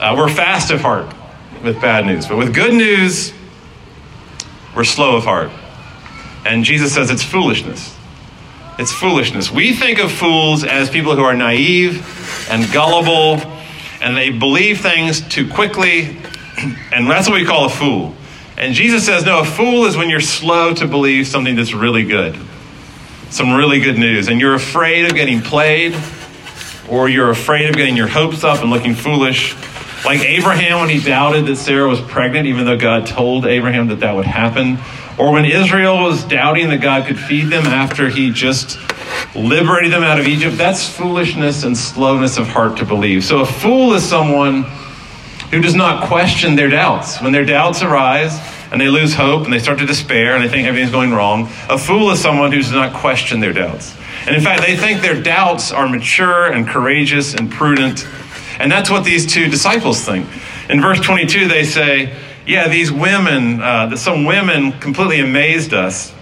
Uh, 0.00 0.14
we're 0.16 0.30
fast 0.30 0.70
of 0.70 0.80
heart 0.80 1.14
with 1.62 1.78
bad 1.82 2.06
news, 2.06 2.26
but 2.26 2.38
with 2.38 2.54
good 2.54 2.72
news, 2.72 3.34
we're 4.74 4.84
slow 4.84 5.16
of 5.16 5.24
heart. 5.24 5.50
And 6.46 6.64
Jesus 6.64 6.94
says 6.94 7.10
it's 7.10 7.22
foolishness. 7.22 7.97
It's 8.78 8.92
foolishness. 8.92 9.50
We 9.50 9.74
think 9.74 9.98
of 9.98 10.12
fools 10.12 10.62
as 10.62 10.88
people 10.88 11.16
who 11.16 11.22
are 11.22 11.34
naive 11.34 12.48
and 12.48 12.72
gullible, 12.72 13.42
and 14.00 14.16
they 14.16 14.30
believe 14.30 14.80
things 14.80 15.20
too 15.20 15.48
quickly, 15.50 16.16
and 16.92 17.10
that's 17.10 17.28
what 17.28 17.34
we 17.34 17.44
call 17.44 17.66
a 17.66 17.70
fool. 17.70 18.14
And 18.56 18.74
Jesus 18.74 19.04
says, 19.04 19.24
no, 19.24 19.40
a 19.40 19.44
fool 19.44 19.86
is 19.86 19.96
when 19.96 20.08
you're 20.08 20.20
slow 20.20 20.74
to 20.74 20.86
believe 20.86 21.26
something 21.26 21.56
that's 21.56 21.72
really 21.72 22.04
good, 22.04 22.38
some 23.30 23.54
really 23.54 23.80
good 23.80 23.98
news, 23.98 24.28
and 24.28 24.40
you're 24.40 24.54
afraid 24.54 25.06
of 25.06 25.14
getting 25.14 25.40
played 25.40 25.96
or 26.88 27.08
you're 27.08 27.30
afraid 27.30 27.68
of 27.68 27.76
getting 27.76 27.96
your 27.96 28.08
hopes 28.08 28.44
up 28.44 28.62
and 28.62 28.70
looking 28.70 28.94
foolish. 28.94 29.54
Like 30.04 30.20
Abraham 30.20 30.80
when 30.80 30.88
he 30.88 31.00
doubted 31.00 31.46
that 31.46 31.56
Sarah 31.56 31.88
was 31.88 32.00
pregnant, 32.00 32.46
even 32.46 32.64
though 32.64 32.78
God 32.78 33.06
told 33.06 33.44
Abraham 33.44 33.88
that 33.88 34.00
that 34.00 34.14
would 34.14 34.26
happen. 34.26 34.78
Or 35.18 35.32
when 35.32 35.44
Israel 35.44 36.02
was 36.02 36.24
doubting 36.24 36.68
that 36.68 36.80
God 36.80 37.06
could 37.06 37.18
feed 37.18 37.44
them 37.44 37.66
after 37.66 38.08
he 38.08 38.30
just 38.30 38.78
liberated 39.34 39.92
them 39.92 40.02
out 40.02 40.18
of 40.18 40.26
Egypt. 40.26 40.56
That's 40.56 40.88
foolishness 40.88 41.64
and 41.64 41.76
slowness 41.76 42.38
of 42.38 42.46
heart 42.46 42.78
to 42.78 42.84
believe. 42.84 43.24
So 43.24 43.40
a 43.40 43.46
fool 43.46 43.94
is 43.94 44.02
someone 44.02 44.64
who 45.50 45.60
does 45.60 45.74
not 45.74 46.06
question 46.06 46.56
their 46.56 46.68
doubts. 46.68 47.20
When 47.20 47.32
their 47.32 47.44
doubts 47.44 47.82
arise 47.82 48.38
and 48.70 48.80
they 48.80 48.88
lose 48.88 49.14
hope 49.14 49.44
and 49.44 49.52
they 49.52 49.58
start 49.58 49.78
to 49.78 49.86
despair 49.86 50.34
and 50.34 50.44
they 50.44 50.48
think 50.48 50.68
everything's 50.68 50.92
going 50.92 51.12
wrong, 51.12 51.48
a 51.68 51.78
fool 51.78 52.10
is 52.10 52.20
someone 52.20 52.52
who 52.52 52.58
does 52.58 52.72
not 52.72 52.94
question 52.94 53.40
their 53.40 53.52
doubts. 53.52 53.96
And 54.26 54.36
in 54.36 54.42
fact, 54.42 54.62
they 54.62 54.76
think 54.76 55.00
their 55.00 55.20
doubts 55.20 55.72
are 55.72 55.88
mature 55.88 56.46
and 56.52 56.66
courageous 56.66 57.34
and 57.34 57.50
prudent. 57.50 58.06
And 58.58 58.70
that's 58.70 58.90
what 58.90 59.04
these 59.04 59.32
two 59.32 59.48
disciples 59.48 60.04
think. 60.04 60.28
In 60.68 60.80
verse 60.80 61.00
22, 61.00 61.48
they 61.48 61.64
say, 61.64 62.14
Yeah, 62.46 62.68
these 62.68 62.92
women, 62.92 63.60
uh, 63.60 63.96
some 63.96 64.24
women 64.24 64.72
completely 64.80 65.20
amazed 65.20 65.72
us. 65.72 66.12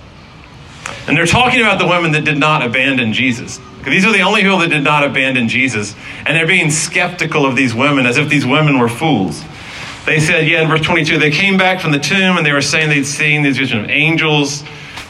And 1.09 1.17
they're 1.17 1.27
talking 1.27 1.61
about 1.61 1.79
the 1.79 1.87
women 1.87 2.13
that 2.13 2.25
did 2.25 2.39
not 2.39 2.65
abandon 2.65 3.13
Jesus. 3.13 3.61
These 3.85 4.05
are 4.05 4.13
the 4.13 4.23
only 4.23 4.43
people 4.43 4.59
that 4.59 4.69
did 4.69 4.83
not 4.83 5.05
abandon 5.05 5.49
Jesus. 5.49 5.95
And 6.25 6.37
they're 6.37 6.47
being 6.47 6.71
skeptical 6.71 7.47
of 7.47 7.55
these 7.55 7.75
women 7.75 8.07
as 8.07 8.17
if 8.17 8.29
these 8.29 8.45
women 8.45 8.79
were 8.79 8.89
fools. 8.89 9.43
They 10.05 10.21
said, 10.21 10.47
yeah, 10.47 10.63
in 10.63 10.69
verse 10.69 10.83
22, 10.83 11.19
they 11.19 11.31
came 11.31 11.57
back 11.57 11.81
from 11.81 11.93
the 11.93 11.99
tomb 11.99 12.37
and 12.37 12.47
they 12.47 12.53
were 12.53 12.63
saying 12.63 12.89
they'd 12.89 13.05
seen 13.05 13.43
these 13.43 13.59
visions 13.59 13.85
of 13.85 13.91
angels. 13.91 14.63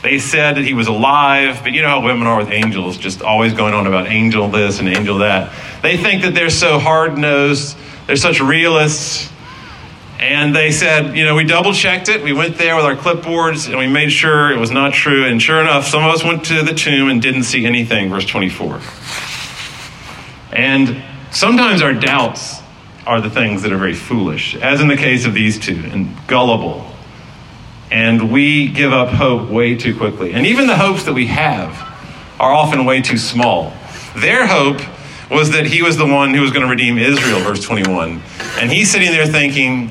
They 0.02 0.18
said 0.18 0.56
that 0.56 0.64
he 0.64 0.72
was 0.72 0.86
alive, 0.86 1.60
but 1.62 1.72
you 1.72 1.82
know 1.82 1.88
how 1.88 2.00
women 2.00 2.26
are 2.26 2.38
with 2.38 2.50
angels, 2.50 2.96
just 2.96 3.22
always 3.22 3.52
going 3.52 3.74
on 3.74 3.86
about 3.86 4.06
angel 4.06 4.48
this 4.48 4.78
and 4.78 4.88
angel 4.88 5.18
that. 5.18 5.52
They 5.82 5.96
think 5.96 6.22
that 6.22 6.34
they're 6.34 6.48
so 6.48 6.78
hard 6.78 7.18
nosed, 7.18 7.76
they're 8.06 8.16
such 8.16 8.40
realists. 8.40 9.32
And 10.18 10.56
they 10.56 10.70
said, 10.70 11.16
you 11.16 11.24
know, 11.24 11.34
we 11.34 11.44
double 11.44 11.74
checked 11.74 12.08
it. 12.08 12.22
We 12.22 12.32
went 12.32 12.56
there 12.56 12.74
with 12.74 12.86
our 12.86 12.96
clipboards 12.96 13.68
and 13.68 13.78
we 13.78 13.86
made 13.86 14.10
sure 14.10 14.50
it 14.50 14.58
was 14.58 14.70
not 14.70 14.94
true. 14.94 15.26
And 15.26 15.42
sure 15.42 15.60
enough, 15.60 15.86
some 15.86 16.02
of 16.02 16.14
us 16.14 16.24
went 16.24 16.46
to 16.46 16.62
the 16.62 16.72
tomb 16.72 17.10
and 17.10 17.20
didn't 17.20 17.42
see 17.42 17.66
anything, 17.66 18.08
verse 18.08 18.24
24. 18.24 18.80
And 20.52 21.02
sometimes 21.30 21.82
our 21.82 21.92
doubts 21.92 22.60
are 23.06 23.20
the 23.20 23.28
things 23.28 23.62
that 23.62 23.72
are 23.72 23.76
very 23.76 23.94
foolish, 23.94 24.56
as 24.56 24.80
in 24.80 24.88
the 24.88 24.96
case 24.96 25.26
of 25.26 25.34
these 25.34 25.58
two, 25.58 25.84
and 25.92 26.08
gullible. 26.26 26.90
And 27.90 28.32
we 28.32 28.68
give 28.68 28.92
up 28.92 29.10
hope 29.10 29.50
way 29.50 29.76
too 29.76 29.96
quickly. 29.96 30.32
And 30.32 30.46
even 30.46 30.66
the 30.66 30.76
hopes 30.76 31.04
that 31.04 31.12
we 31.12 31.26
have 31.26 31.72
are 32.40 32.52
often 32.52 32.84
way 32.84 33.02
too 33.02 33.18
small. 33.18 33.72
Their 34.16 34.46
hope 34.46 34.80
was 35.30 35.50
that 35.50 35.66
he 35.66 35.82
was 35.82 35.96
the 35.96 36.06
one 36.06 36.34
who 36.34 36.42
was 36.42 36.50
going 36.50 36.64
to 36.64 36.70
redeem 36.70 36.98
Israel, 36.98 37.40
verse 37.40 37.62
21. 37.64 38.22
And 38.58 38.70
he's 38.70 38.90
sitting 38.90 39.10
there 39.10 39.26
thinking, 39.26 39.90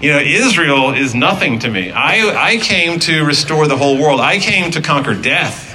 you 0.00 0.10
know, 0.10 0.18
Israel 0.18 0.92
is 0.92 1.14
nothing 1.14 1.58
to 1.60 1.70
me. 1.70 1.92
I, 1.92 2.52
I 2.52 2.56
came 2.56 2.98
to 3.00 3.24
restore 3.24 3.68
the 3.68 3.76
whole 3.76 3.98
world, 3.98 4.20
I 4.20 4.38
came 4.38 4.70
to 4.72 4.82
conquer 4.82 5.14
death. 5.14 5.70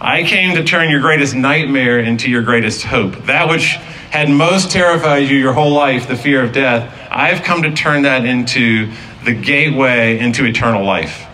I 0.00 0.22
came 0.22 0.54
to 0.54 0.62
turn 0.62 0.90
your 0.90 1.00
greatest 1.00 1.34
nightmare 1.34 1.98
into 1.98 2.30
your 2.30 2.42
greatest 2.42 2.84
hope. 2.84 3.24
That 3.24 3.48
which 3.48 3.74
had 4.10 4.30
most 4.30 4.70
terrified 4.70 5.28
you 5.28 5.36
your 5.36 5.52
whole 5.52 5.72
life, 5.72 6.06
the 6.06 6.16
fear 6.16 6.42
of 6.42 6.52
death, 6.52 6.96
I've 7.10 7.42
come 7.42 7.62
to 7.62 7.72
turn 7.72 8.02
that 8.02 8.24
into 8.24 8.92
the 9.24 9.34
gateway 9.34 10.18
into 10.18 10.44
eternal 10.44 10.84
life. 10.84 11.27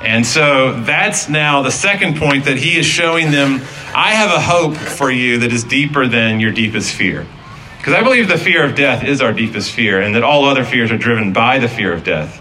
And 0.00 0.24
so 0.24 0.80
that's 0.80 1.28
now 1.28 1.62
the 1.62 1.70
second 1.70 2.16
point 2.16 2.46
that 2.46 2.56
he 2.56 2.78
is 2.78 2.86
showing 2.86 3.30
them 3.30 3.60
I 3.94 4.12
have 4.12 4.30
a 4.30 4.40
hope 4.40 4.76
for 4.76 5.10
you 5.10 5.40
that 5.40 5.52
is 5.52 5.64
deeper 5.64 6.06
than 6.06 6.40
your 6.40 6.52
deepest 6.52 6.94
fear. 6.94 7.26
Because 7.76 7.94
I 7.94 8.02
believe 8.02 8.28
the 8.28 8.38
fear 8.38 8.64
of 8.64 8.74
death 8.74 9.04
is 9.04 9.20
our 9.20 9.32
deepest 9.32 9.72
fear, 9.72 10.00
and 10.00 10.14
that 10.14 10.22
all 10.22 10.44
other 10.44 10.64
fears 10.64 10.90
are 10.90 10.98
driven 10.98 11.32
by 11.32 11.58
the 11.58 11.68
fear 11.68 11.92
of 11.92 12.04
death. 12.04 12.40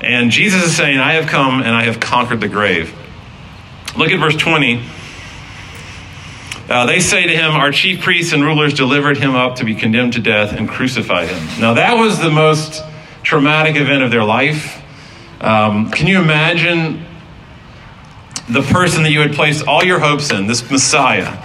And 0.00 0.30
Jesus 0.30 0.64
is 0.64 0.76
saying, 0.76 0.98
I 0.98 1.12
have 1.12 1.26
come 1.26 1.60
and 1.60 1.68
I 1.68 1.84
have 1.84 2.00
conquered 2.00 2.40
the 2.40 2.48
grave. 2.48 2.94
Look 3.96 4.10
at 4.10 4.20
verse 4.20 4.36
20. 4.36 4.82
Uh, 6.68 6.86
they 6.86 7.00
say 7.00 7.26
to 7.26 7.36
him, 7.36 7.52
Our 7.52 7.70
chief 7.70 8.02
priests 8.02 8.32
and 8.32 8.42
rulers 8.42 8.74
delivered 8.74 9.18
him 9.18 9.34
up 9.34 9.56
to 9.56 9.64
be 9.64 9.74
condemned 9.74 10.14
to 10.14 10.20
death 10.20 10.52
and 10.52 10.68
crucified 10.68 11.28
him. 11.28 11.60
Now, 11.60 11.74
that 11.74 11.94
was 11.94 12.18
the 12.18 12.30
most 12.30 12.82
traumatic 13.22 13.76
event 13.76 14.02
of 14.02 14.10
their 14.10 14.24
life. 14.24 14.82
Um, 15.40 15.90
can 15.90 16.06
you 16.06 16.20
imagine 16.20 17.04
the 18.48 18.62
person 18.62 19.02
that 19.02 19.10
you 19.10 19.20
had 19.20 19.34
placed 19.34 19.66
all 19.66 19.84
your 19.84 19.98
hopes 19.98 20.30
in, 20.30 20.46
this 20.46 20.70
Messiah, 20.70 21.36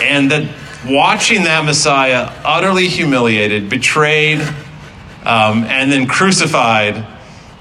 and 0.00 0.30
that 0.30 0.48
watching 0.86 1.44
that 1.44 1.64
Messiah 1.64 2.32
utterly 2.44 2.88
humiliated, 2.88 3.68
betrayed, 3.68 4.40
um, 5.24 5.64
and 5.64 5.92
then 5.92 6.06
crucified 6.06 7.06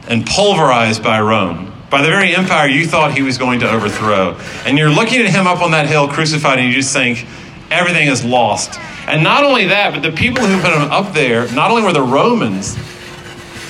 and 0.08 0.26
pulverized 0.26 1.04
by 1.04 1.20
Rome? 1.20 1.74
by 1.90 2.02
the 2.02 2.08
very 2.08 2.36
empire 2.36 2.68
you 2.68 2.86
thought 2.86 3.14
he 3.14 3.22
was 3.22 3.38
going 3.38 3.62
to 3.62 3.70
overthrow. 3.70 4.38
And 4.66 4.78
you're 4.78 4.90
looking 4.90 5.22
at 5.22 5.30
him 5.30 5.48
up 5.48 5.62
on 5.62 5.72
that 5.72 5.88
hill 5.88 6.08
crucified, 6.08 6.60
and 6.60 6.68
you 6.68 6.74
just 6.74 6.94
think, 6.94 7.26
everything 7.72 8.08
is 8.08 8.24
lost. 8.24 8.80
And 9.08 9.24
not 9.24 9.44
only 9.44 9.68
that, 9.68 9.94
but 9.94 10.02
the 10.02 10.12
people 10.12 10.46
who 10.46 10.62
put 10.62 10.74
him 10.74 10.92
up 10.92 11.14
there, 11.14 11.50
not 11.54 11.72
only 11.72 11.84
were 11.84 11.94
the 11.94 12.02
Romans, 12.02 12.78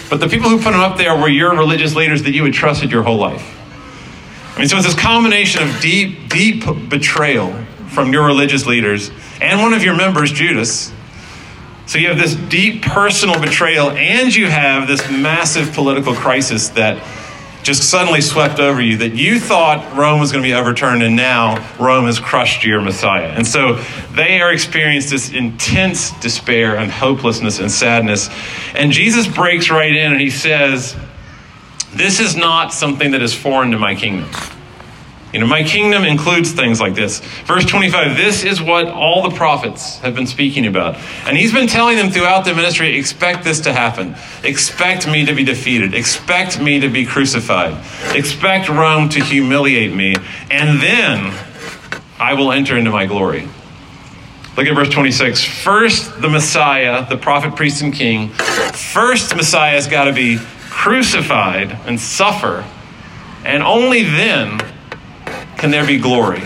but 0.09 0.19
the 0.19 0.27
people 0.27 0.49
who 0.49 0.57
put 0.57 0.73
him 0.73 0.79
up 0.79 0.97
there 0.97 1.15
were 1.15 1.29
your 1.29 1.51
religious 1.51 1.95
leaders 1.95 2.23
that 2.23 2.31
you 2.31 2.43
had 2.43 2.53
trusted 2.53 2.91
your 2.91 3.03
whole 3.03 3.17
life. 3.17 3.55
I 4.55 4.59
mean, 4.59 4.67
so 4.67 4.77
it's 4.77 4.85
this 4.87 4.95
combination 4.95 5.67
of 5.67 5.79
deep, 5.81 6.29
deep 6.29 6.63
betrayal 6.89 7.53
from 7.89 8.11
your 8.11 8.25
religious 8.25 8.65
leaders 8.65 9.11
and 9.41 9.61
one 9.61 9.73
of 9.73 9.83
your 9.83 9.95
members, 9.95 10.31
Judas. 10.31 10.91
So 11.85 11.99
you 11.99 12.09
have 12.09 12.17
this 12.17 12.35
deep 12.35 12.81
personal 12.81 13.39
betrayal, 13.39 13.91
and 13.91 14.35
you 14.35 14.47
have 14.47 14.87
this 14.87 15.09
massive 15.09 15.73
political 15.73 16.13
crisis 16.13 16.69
that 16.69 16.97
just 17.67 17.89
suddenly 17.89 18.21
swept 18.21 18.61
over 18.61 18.81
you 18.81 18.95
that 18.95 19.13
you 19.13 19.41
thought 19.41 19.93
Rome 19.93 20.21
was 20.21 20.31
going 20.31 20.41
to 20.41 20.47
be 20.47 20.53
overturned 20.53 21.03
and 21.03 21.17
now 21.17 21.67
Rome 21.77 22.05
has 22.05 22.17
crushed 22.17 22.63
your 22.63 22.79
Messiah. 22.79 23.27
And 23.27 23.45
so 23.45 23.73
they 24.13 24.39
are 24.39 24.53
experiencing 24.53 25.11
this 25.11 25.33
intense 25.33 26.17
despair 26.21 26.77
and 26.77 26.89
hopelessness 26.89 27.59
and 27.59 27.69
sadness. 27.69 28.29
And 28.73 28.93
Jesus 28.93 29.27
breaks 29.27 29.69
right 29.69 29.93
in 29.93 30.13
and 30.13 30.21
he 30.21 30.29
says, 30.29 30.95
This 31.93 32.21
is 32.21 32.37
not 32.37 32.71
something 32.73 33.11
that 33.11 33.21
is 33.21 33.33
foreign 33.33 33.71
to 33.71 33.77
my 33.77 33.95
kingdom. 33.95 34.29
You 35.37 35.41
know, 35.41 35.49
my 35.49 35.61
kingdom 35.61 36.03
includes 36.03 36.51
things 36.51 36.81
like 36.81 36.95
this. 36.95 37.19
Verse 37.45 37.63
25, 37.63 38.17
this 38.17 38.43
is 38.43 38.59
what 38.59 38.87
all 38.87 39.29
the 39.29 39.35
prophets 39.35 39.99
have 39.99 40.15
been 40.15 40.25
speaking 40.25 40.65
about. 40.65 40.95
And 41.27 41.37
he's 41.37 41.53
been 41.53 41.67
telling 41.67 41.95
them 41.95 42.09
throughout 42.09 42.43
the 42.43 42.55
ministry 42.55 42.97
expect 42.97 43.43
this 43.43 43.59
to 43.59 43.71
happen. 43.71 44.15
Expect 44.43 45.07
me 45.07 45.27
to 45.27 45.35
be 45.35 45.43
defeated. 45.43 45.93
Expect 45.93 46.59
me 46.59 46.79
to 46.79 46.89
be 46.89 47.05
crucified. 47.05 47.77
Expect 48.15 48.67
Rome 48.67 49.09
to 49.09 49.23
humiliate 49.23 49.93
me. 49.93 50.15
And 50.49 50.81
then 50.81 51.39
I 52.19 52.33
will 52.33 52.51
enter 52.51 52.75
into 52.75 52.89
my 52.89 53.05
glory. 53.05 53.47
Look 54.57 54.65
at 54.65 54.73
verse 54.73 54.89
26. 54.89 55.43
First, 55.43 56.19
the 56.19 56.29
Messiah, 56.29 57.07
the 57.07 57.17
prophet, 57.17 57.55
priest, 57.55 57.83
and 57.83 57.93
king. 57.93 58.29
First, 58.29 59.35
Messiah 59.35 59.73
has 59.73 59.85
got 59.85 60.05
to 60.05 60.13
be 60.13 60.39
crucified 60.71 61.77
and 61.85 61.99
suffer. 61.99 62.65
And 63.45 63.61
only 63.61 64.01
then 64.01 64.59
can 65.57 65.71
there 65.71 65.85
be 65.85 65.97
glory. 65.97 66.41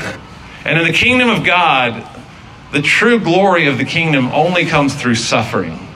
And 0.66 0.80
in 0.80 0.86
the 0.86 0.94
kingdom 0.94 1.30
of 1.30 1.44
God, 1.44 2.08
the 2.72 2.82
true 2.82 3.20
glory 3.20 3.68
of 3.68 3.78
the 3.78 3.86
kingdom 3.86 4.28
only 4.28 4.66
comes 4.66 4.96
through 4.96 5.16
suffering. 5.16 5.88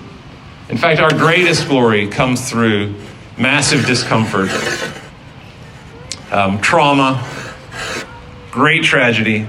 In 0.69 0.77
fact, 0.77 1.00
our 1.00 1.12
greatest 1.12 1.67
glory 1.67 2.07
comes 2.07 2.50
through 2.50 2.95
massive 3.38 3.86
discomfort, 3.86 4.50
um, 6.31 6.60
trauma, 6.60 7.24
great 8.51 8.84
tragedy. 8.84 9.48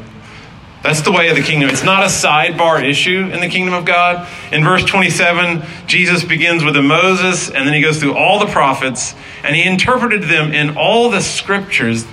That's 0.82 1.00
the 1.00 1.10
way 1.10 1.28
of 1.30 1.36
the 1.36 1.42
kingdom. 1.42 1.68
It's 1.68 1.82
not 1.82 2.04
a 2.04 2.06
sidebar 2.06 2.84
issue 2.84 3.28
in 3.32 3.40
the 3.40 3.48
kingdom 3.48 3.74
of 3.74 3.84
God. 3.84 4.28
In 4.52 4.62
verse 4.62 4.84
27, 4.84 5.62
Jesus 5.88 6.22
begins 6.22 6.62
with 6.62 6.76
a 6.76 6.82
Moses, 6.82 7.48
and 7.48 7.66
then 7.66 7.74
he 7.74 7.80
goes 7.80 7.98
through 7.98 8.14
all 8.14 8.38
the 8.38 8.52
prophets, 8.52 9.16
and 9.42 9.56
he 9.56 9.64
interpreted 9.64 10.24
them 10.24 10.52
in 10.52 10.76
all 10.76 11.10
the 11.10 11.22
scriptures 11.22 12.06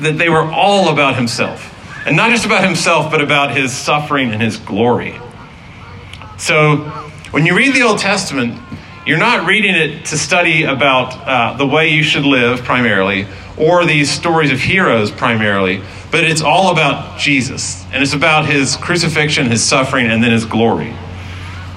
that 0.00 0.18
they 0.18 0.28
were 0.28 0.42
all 0.42 0.92
about 0.92 1.16
himself. 1.16 1.70
And 2.06 2.16
not 2.16 2.30
just 2.30 2.44
about 2.44 2.64
himself, 2.64 3.10
but 3.10 3.20
about 3.20 3.56
his 3.56 3.72
suffering 3.72 4.32
and 4.32 4.42
his 4.42 4.58
glory. 4.58 5.18
So 6.36 6.78
when 7.30 7.46
you 7.46 7.56
read 7.56 7.74
the 7.74 7.82
Old 7.82 7.98
Testament, 7.98 8.60
you're 9.06 9.18
not 9.18 9.46
reading 9.46 9.74
it 9.74 10.06
to 10.06 10.18
study 10.18 10.64
about 10.64 11.16
uh, 11.26 11.56
the 11.56 11.66
way 11.66 11.88
you 11.88 12.02
should 12.02 12.24
live 12.24 12.62
primarily, 12.62 13.26
or 13.56 13.84
these 13.84 14.10
stories 14.10 14.50
of 14.50 14.58
heroes 14.58 15.10
primarily, 15.10 15.82
but 16.10 16.24
it's 16.24 16.42
all 16.42 16.72
about 16.72 17.18
Jesus. 17.18 17.84
And 17.92 18.02
it's 18.02 18.14
about 18.14 18.46
his 18.46 18.76
crucifixion, 18.76 19.50
his 19.50 19.62
suffering, 19.62 20.06
and 20.06 20.22
then 20.22 20.32
his 20.32 20.44
glory. 20.44 20.94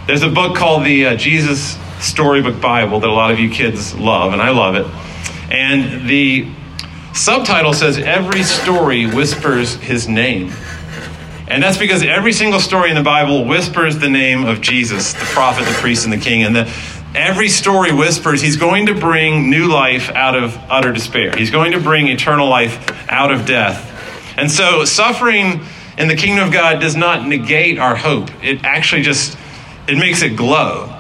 There's 0.07 0.23
a 0.23 0.29
book 0.29 0.55
called 0.55 0.85
the 0.85 1.07
uh, 1.07 1.15
Jesus 1.15 1.77
Storybook 1.99 2.61
Bible 2.61 2.99
that 3.01 3.09
a 3.09 3.13
lot 3.13 3.31
of 3.31 3.39
you 3.39 3.49
kids 3.49 3.93
love, 3.93 4.33
and 4.33 4.41
I 4.41 4.51
love 4.51 4.75
it. 4.75 4.87
And 5.51 6.07
the 6.07 6.49
Subtitle 7.17 7.73
says 7.73 7.97
every 7.97 8.43
story 8.43 9.07
whispers 9.07 9.73
his 9.75 10.07
name. 10.07 10.53
And 11.47 11.63
that's 11.63 11.77
because 11.77 12.03
every 12.03 12.31
single 12.31 12.59
story 12.59 12.89
in 12.89 12.95
the 12.95 13.03
Bible 13.03 13.45
whispers 13.45 13.97
the 13.97 14.09
name 14.09 14.45
of 14.45 14.61
Jesus, 14.61 15.13
the 15.13 15.25
prophet, 15.25 15.65
the 15.65 15.73
priest, 15.73 16.03
and 16.03 16.13
the 16.13 16.17
king. 16.17 16.43
And 16.43 16.55
the, 16.55 16.71
every 17.15 17.49
story 17.49 17.91
whispers 17.91 18.39
he's 18.39 18.55
going 18.55 18.85
to 18.85 18.93
bring 18.93 19.49
new 19.49 19.67
life 19.67 20.11
out 20.11 20.35
of 20.35 20.55
utter 20.69 20.93
despair. 20.93 21.35
He's 21.35 21.49
going 21.49 21.71
to 21.71 21.79
bring 21.79 22.07
eternal 22.07 22.47
life 22.47 23.09
out 23.09 23.31
of 23.31 23.47
death. 23.47 23.83
And 24.37 24.51
so 24.51 24.85
suffering 24.85 25.61
in 25.97 26.07
the 26.07 26.15
kingdom 26.15 26.45
of 26.45 26.53
God 26.53 26.79
does 26.79 26.95
not 26.95 27.27
negate 27.27 27.79
our 27.79 27.95
hope. 27.95 28.29
It 28.43 28.63
actually 28.63 29.01
just 29.01 29.35
it 29.87 29.97
makes 29.97 30.21
it 30.21 30.35
glow. 30.35 30.93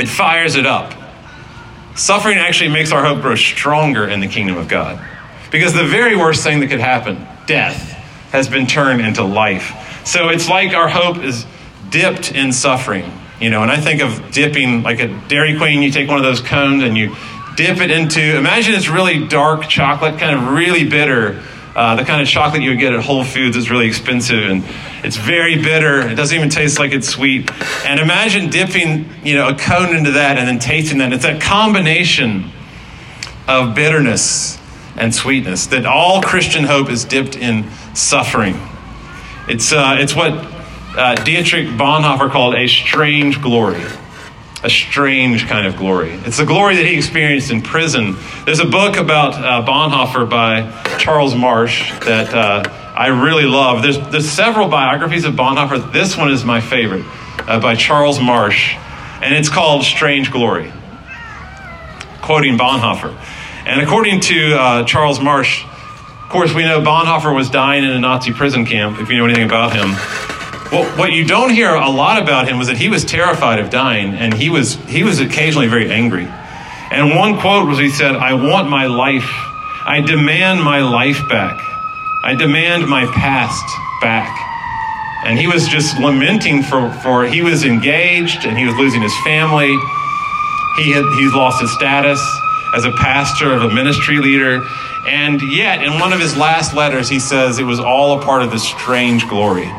It 0.00 0.08
fires 0.08 0.56
it 0.56 0.66
up. 0.66 0.94
Suffering 1.94 2.38
actually 2.38 2.70
makes 2.70 2.90
our 2.90 3.04
hope 3.04 3.20
grow 3.20 3.36
stronger 3.36 4.08
in 4.08 4.20
the 4.20 4.26
kingdom 4.26 4.56
of 4.56 4.66
God. 4.66 4.98
Because 5.52 5.74
the 5.74 5.84
very 5.84 6.16
worst 6.16 6.42
thing 6.42 6.60
that 6.60 6.68
could 6.68 6.80
happen, 6.80 7.26
death, 7.46 7.76
has 8.32 8.48
been 8.48 8.66
turned 8.66 9.02
into 9.02 9.22
life. 9.22 10.00
So 10.04 10.30
it's 10.30 10.48
like 10.48 10.72
our 10.72 10.88
hope 10.88 11.18
is 11.18 11.46
dipped 11.90 12.32
in 12.32 12.52
suffering. 12.52 13.12
You 13.38 13.50
know, 13.50 13.62
and 13.62 13.70
I 13.70 13.76
think 13.76 14.00
of 14.00 14.32
dipping 14.32 14.82
like 14.82 15.00
a 15.00 15.08
Dairy 15.28 15.58
Queen, 15.58 15.82
you 15.82 15.90
take 15.90 16.08
one 16.08 16.16
of 16.16 16.22
those 16.22 16.40
cones 16.40 16.82
and 16.82 16.96
you 16.96 17.14
dip 17.56 17.78
it 17.78 17.90
into, 17.90 18.20
imagine 18.20 18.74
it's 18.74 18.88
really 18.88 19.26
dark 19.28 19.68
chocolate, 19.68 20.18
kind 20.18 20.34
of 20.36 20.54
really 20.54 20.88
bitter. 20.88 21.42
Uh, 21.74 21.96
the 21.96 22.04
kind 22.04 22.22
of 22.22 22.28
chocolate 22.28 22.62
you 22.62 22.70
would 22.70 22.78
get 22.78 22.92
at 22.92 23.02
Whole 23.02 23.24
Foods 23.24 23.56
is 23.56 23.70
really 23.70 23.86
expensive 23.86 24.44
and 24.44 24.64
it's 25.04 25.16
very 25.16 25.56
bitter. 25.56 26.00
It 26.02 26.14
doesn't 26.14 26.36
even 26.36 26.50
taste 26.50 26.78
like 26.78 26.92
it's 26.92 27.08
sweet. 27.08 27.50
And 27.84 27.98
imagine 27.98 28.48
dipping, 28.48 29.06
you 29.24 29.34
know, 29.34 29.48
a 29.48 29.54
cone 29.54 29.94
into 29.94 30.12
that 30.12 30.38
and 30.38 30.46
then 30.46 30.58
tasting 30.58 30.98
that. 30.98 31.12
It's 31.12 31.24
that 31.24 31.42
combination 31.42 32.50
of 33.48 33.74
bitterness 33.74 34.61
and 34.96 35.14
sweetness 35.14 35.66
that 35.66 35.86
all 35.86 36.22
Christian 36.22 36.64
hope 36.64 36.90
is 36.90 37.04
dipped 37.04 37.36
in 37.36 37.70
suffering. 37.94 38.60
It's, 39.48 39.72
uh, 39.72 39.96
it's 39.98 40.14
what 40.14 40.32
uh, 40.96 41.14
Dietrich 41.24 41.66
Bonhoeffer 41.68 42.30
called 42.30 42.54
a 42.54 42.66
strange 42.66 43.40
glory 43.40 43.82
a 44.64 44.70
strange 44.70 45.46
kind 45.48 45.66
of 45.66 45.76
glory. 45.76 46.12
It's 46.24 46.36
the 46.36 46.44
glory 46.44 46.76
that 46.76 46.86
he 46.86 46.96
experienced 46.96 47.50
in 47.50 47.62
prison. 47.62 48.16
There's 48.44 48.60
a 48.60 48.64
book 48.64 48.96
about 48.96 49.34
uh, 49.34 49.66
Bonhoeffer 49.66 50.28
by 50.28 50.70
Charles 50.98 51.34
Marsh 51.34 51.90
that 52.00 52.32
uh, 52.32 52.62
I 52.96 53.08
really 53.08 53.44
love. 53.44 53.82
There's, 53.82 53.98
there's 54.10 54.30
several 54.30 54.68
biographies 54.68 55.24
of 55.24 55.34
Bonhoeffer. 55.34 55.92
This 55.92 56.16
one 56.16 56.30
is 56.30 56.44
my 56.44 56.60
favorite 56.60 57.04
uh, 57.48 57.58
by 57.58 57.74
Charles 57.74 58.20
Marsh, 58.20 58.76
and 59.20 59.34
it's 59.34 59.48
called 59.48 59.82
Strange 59.82 60.30
Glory, 60.30 60.72
quoting 62.20 62.56
Bonhoeffer. 62.56 63.18
And 63.64 63.80
according 63.80 64.20
to 64.20 64.54
uh, 64.54 64.84
Charles 64.84 65.20
Marsh, 65.20 65.64
of 65.64 66.28
course, 66.28 66.52
we 66.52 66.64
know 66.64 66.80
Bonhoeffer 66.80 67.34
was 67.34 67.48
dying 67.48 67.84
in 67.84 67.90
a 67.90 68.00
Nazi 68.00 68.32
prison 68.32 68.66
camp, 68.66 68.98
if 68.98 69.08
you 69.08 69.18
know 69.18 69.24
anything 69.24 69.44
about 69.44 69.72
him. 69.72 69.92
Well, 70.72 70.98
what 70.98 71.12
you 71.12 71.24
don't 71.24 71.50
hear 71.50 71.72
a 71.74 71.88
lot 71.88 72.20
about 72.20 72.48
him 72.48 72.58
was 72.58 72.66
that 72.66 72.76
he 72.76 72.88
was 72.88 73.04
terrified 73.04 73.60
of 73.60 73.70
dying, 73.70 74.14
and 74.14 74.34
he 74.34 74.50
was 74.50 74.74
he 74.86 75.04
was 75.04 75.20
occasionally 75.20 75.68
very 75.68 75.92
angry. 75.92 76.26
And 76.90 77.14
one 77.14 77.38
quote 77.38 77.68
was 77.68 77.78
he 77.78 77.90
said, 77.90 78.16
"I 78.16 78.34
want 78.34 78.68
my 78.68 78.86
life. 78.86 79.30
I 79.84 80.02
demand 80.04 80.62
my 80.64 80.80
life 80.80 81.28
back. 81.28 81.60
I 82.24 82.34
demand 82.34 82.88
my 82.88 83.06
past 83.14 83.64
back." 84.00 84.34
And 85.24 85.38
he 85.38 85.46
was 85.46 85.68
just 85.68 86.00
lamenting 86.00 86.62
for 86.62 86.90
for 87.04 87.26
he 87.26 87.42
was 87.42 87.64
engaged 87.64 88.44
and 88.44 88.58
he 88.58 88.66
was 88.66 88.74
losing 88.74 89.02
his 89.02 89.16
family. 89.18 89.78
He 90.78 90.90
had 90.90 91.04
he's 91.18 91.32
lost 91.32 91.60
his 91.60 91.72
status 91.74 92.20
as 92.72 92.84
a 92.84 92.92
pastor 92.92 93.52
of 93.52 93.62
a 93.62 93.74
ministry 93.74 94.18
leader. 94.18 94.66
And 95.06 95.42
yet, 95.42 95.82
in 95.82 95.98
one 95.98 96.12
of 96.12 96.20
his 96.20 96.36
last 96.36 96.74
letters, 96.74 97.08
he 97.08 97.18
says 97.18 97.58
it 97.58 97.64
was 97.64 97.80
all 97.80 98.20
a 98.20 98.24
part 98.24 98.42
of 98.42 98.50
this 98.50 98.66
strange 98.66 99.28
glory. 99.28 99.70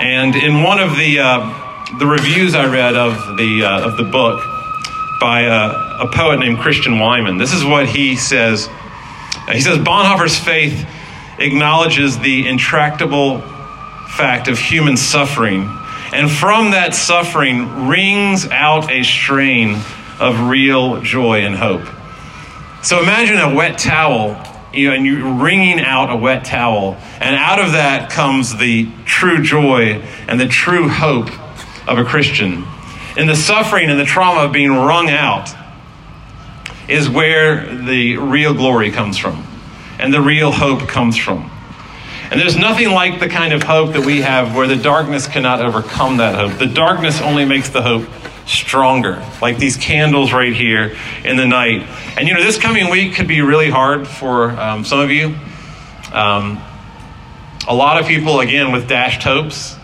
And 0.00 0.36
in 0.36 0.62
one 0.62 0.80
of 0.80 0.96
the 0.96 1.18
uh, 1.20 1.96
the 1.98 2.06
reviews 2.06 2.54
I 2.54 2.66
read 2.66 2.94
of 2.94 3.36
the 3.36 3.64
uh, 3.64 3.86
of 3.86 3.96
the 3.96 4.02
book 4.02 4.44
by 5.20 5.46
uh, 5.46 5.98
a 6.00 6.08
poet 6.08 6.40
named 6.40 6.58
Christian 6.58 6.98
Wiman, 6.98 7.38
this 7.38 7.52
is 7.54 7.64
what 7.64 7.88
he 7.88 8.16
says. 8.16 8.68
He 9.50 9.60
says 9.60 9.78
Bonhoeffer's 9.78 10.38
faith 10.38 10.86
acknowledges 11.38 12.18
the 12.18 12.46
intractable 12.46 13.40
fact 14.08 14.48
of 14.48 14.58
human 14.58 14.96
suffering, 14.96 15.62
and 16.12 16.30
from 16.30 16.72
that 16.72 16.94
suffering 16.94 17.88
rings 17.88 18.46
out 18.48 18.90
a 18.90 19.02
strain 19.04 19.78
of 20.20 20.48
real 20.48 21.00
joy 21.02 21.40
and 21.40 21.54
hope. 21.54 21.86
So 22.82 23.00
imagine 23.02 23.38
a 23.38 23.54
wet 23.54 23.78
towel 23.78 24.42
you 24.74 24.88
know, 24.88 24.96
and 24.96 25.06
you're 25.06 25.34
wringing 25.34 25.80
out 25.80 26.10
a 26.10 26.16
wet 26.16 26.44
towel. 26.44 26.96
And 27.20 27.36
out 27.36 27.60
of 27.60 27.72
that 27.72 28.10
comes 28.10 28.56
the 28.56 28.88
true 29.04 29.42
joy 29.42 30.02
and 30.28 30.40
the 30.40 30.48
true 30.48 30.88
hope 30.88 31.30
of 31.88 31.98
a 31.98 32.04
Christian. 32.04 32.64
And 33.16 33.28
the 33.28 33.36
suffering 33.36 33.90
and 33.90 33.98
the 33.98 34.04
trauma 34.04 34.42
of 34.42 34.52
being 34.52 34.72
wrung 34.72 35.08
out 35.10 35.54
is 36.88 37.08
where 37.08 37.74
the 37.74 38.16
real 38.16 38.52
glory 38.54 38.90
comes 38.90 39.16
from 39.16 39.46
and 39.98 40.12
the 40.12 40.20
real 40.20 40.50
hope 40.50 40.88
comes 40.88 41.16
from. 41.16 41.50
And 42.30 42.40
there's 42.40 42.56
nothing 42.56 42.90
like 42.90 43.20
the 43.20 43.28
kind 43.28 43.52
of 43.52 43.62
hope 43.62 43.92
that 43.92 44.04
we 44.04 44.22
have 44.22 44.56
where 44.56 44.66
the 44.66 44.76
darkness 44.76 45.28
cannot 45.28 45.60
overcome 45.60 46.16
that 46.16 46.34
hope. 46.34 46.58
The 46.58 46.66
darkness 46.66 47.20
only 47.20 47.44
makes 47.44 47.68
the 47.68 47.82
hope 47.82 48.08
stronger, 48.46 49.24
like 49.40 49.58
these 49.58 49.76
candles 49.76 50.32
right 50.32 50.54
here 50.54 50.96
in 51.24 51.36
the 51.36 51.46
night. 51.46 51.82
And 52.18 52.28
you 52.28 52.34
know, 52.34 52.42
this 52.42 52.58
coming 52.58 52.90
week 52.90 53.14
could 53.14 53.28
be 53.28 53.40
really 53.40 53.70
hard 53.70 54.06
for 54.06 54.50
um, 54.50 54.84
some 54.84 55.00
of 55.00 55.10
you. 55.10 55.34
Um, 56.12 56.62
a 57.66 57.74
lot 57.74 58.00
of 58.00 58.06
people, 58.06 58.40
again, 58.40 58.72
with 58.72 58.88
dashed 58.88 59.22
hopes, 59.22 59.76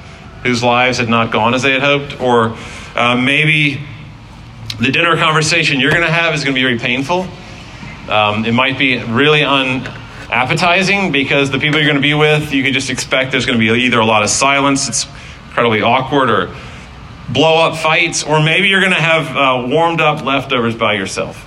whose 0.42 0.62
lives 0.62 0.98
had 0.98 1.08
not 1.08 1.32
gone 1.32 1.54
as 1.54 1.62
they 1.62 1.72
had 1.72 1.82
hoped, 1.82 2.20
or 2.20 2.56
uh, 2.94 3.16
maybe 3.16 3.80
the 4.78 4.90
dinner 4.90 5.16
conversation 5.16 5.80
you're 5.80 5.90
going 5.90 6.02
to 6.02 6.10
have 6.10 6.34
is 6.34 6.44
going 6.44 6.54
to 6.54 6.58
be 6.58 6.64
very 6.64 6.78
painful. 6.78 7.26
Um, 8.08 8.44
it 8.44 8.52
might 8.52 8.78
be 8.78 9.02
really 9.02 9.44
unappetizing 9.44 11.12
because 11.12 11.50
the 11.50 11.58
people 11.58 11.78
you're 11.78 11.88
going 11.88 11.96
to 11.96 12.02
be 12.02 12.14
with, 12.14 12.52
you 12.52 12.62
can 12.62 12.72
just 12.72 12.90
expect 12.90 13.32
there's 13.32 13.46
going 13.46 13.58
to 13.58 13.72
be 13.72 13.84
either 13.84 14.00
a 14.00 14.06
lot 14.06 14.22
of 14.22 14.30
silence, 14.30 14.88
it's 14.88 15.06
incredibly 15.48 15.82
awkward, 15.82 16.30
or 16.30 16.54
blow 17.32 17.66
up 17.66 17.76
fights, 17.76 18.24
or 18.24 18.42
maybe 18.42 18.68
you're 18.68 18.80
going 18.80 18.92
to 18.92 19.00
have 19.00 19.36
uh, 19.36 19.68
warmed 19.68 20.00
up 20.00 20.24
leftovers 20.24 20.74
by 20.74 20.94
yourself. 20.94 21.46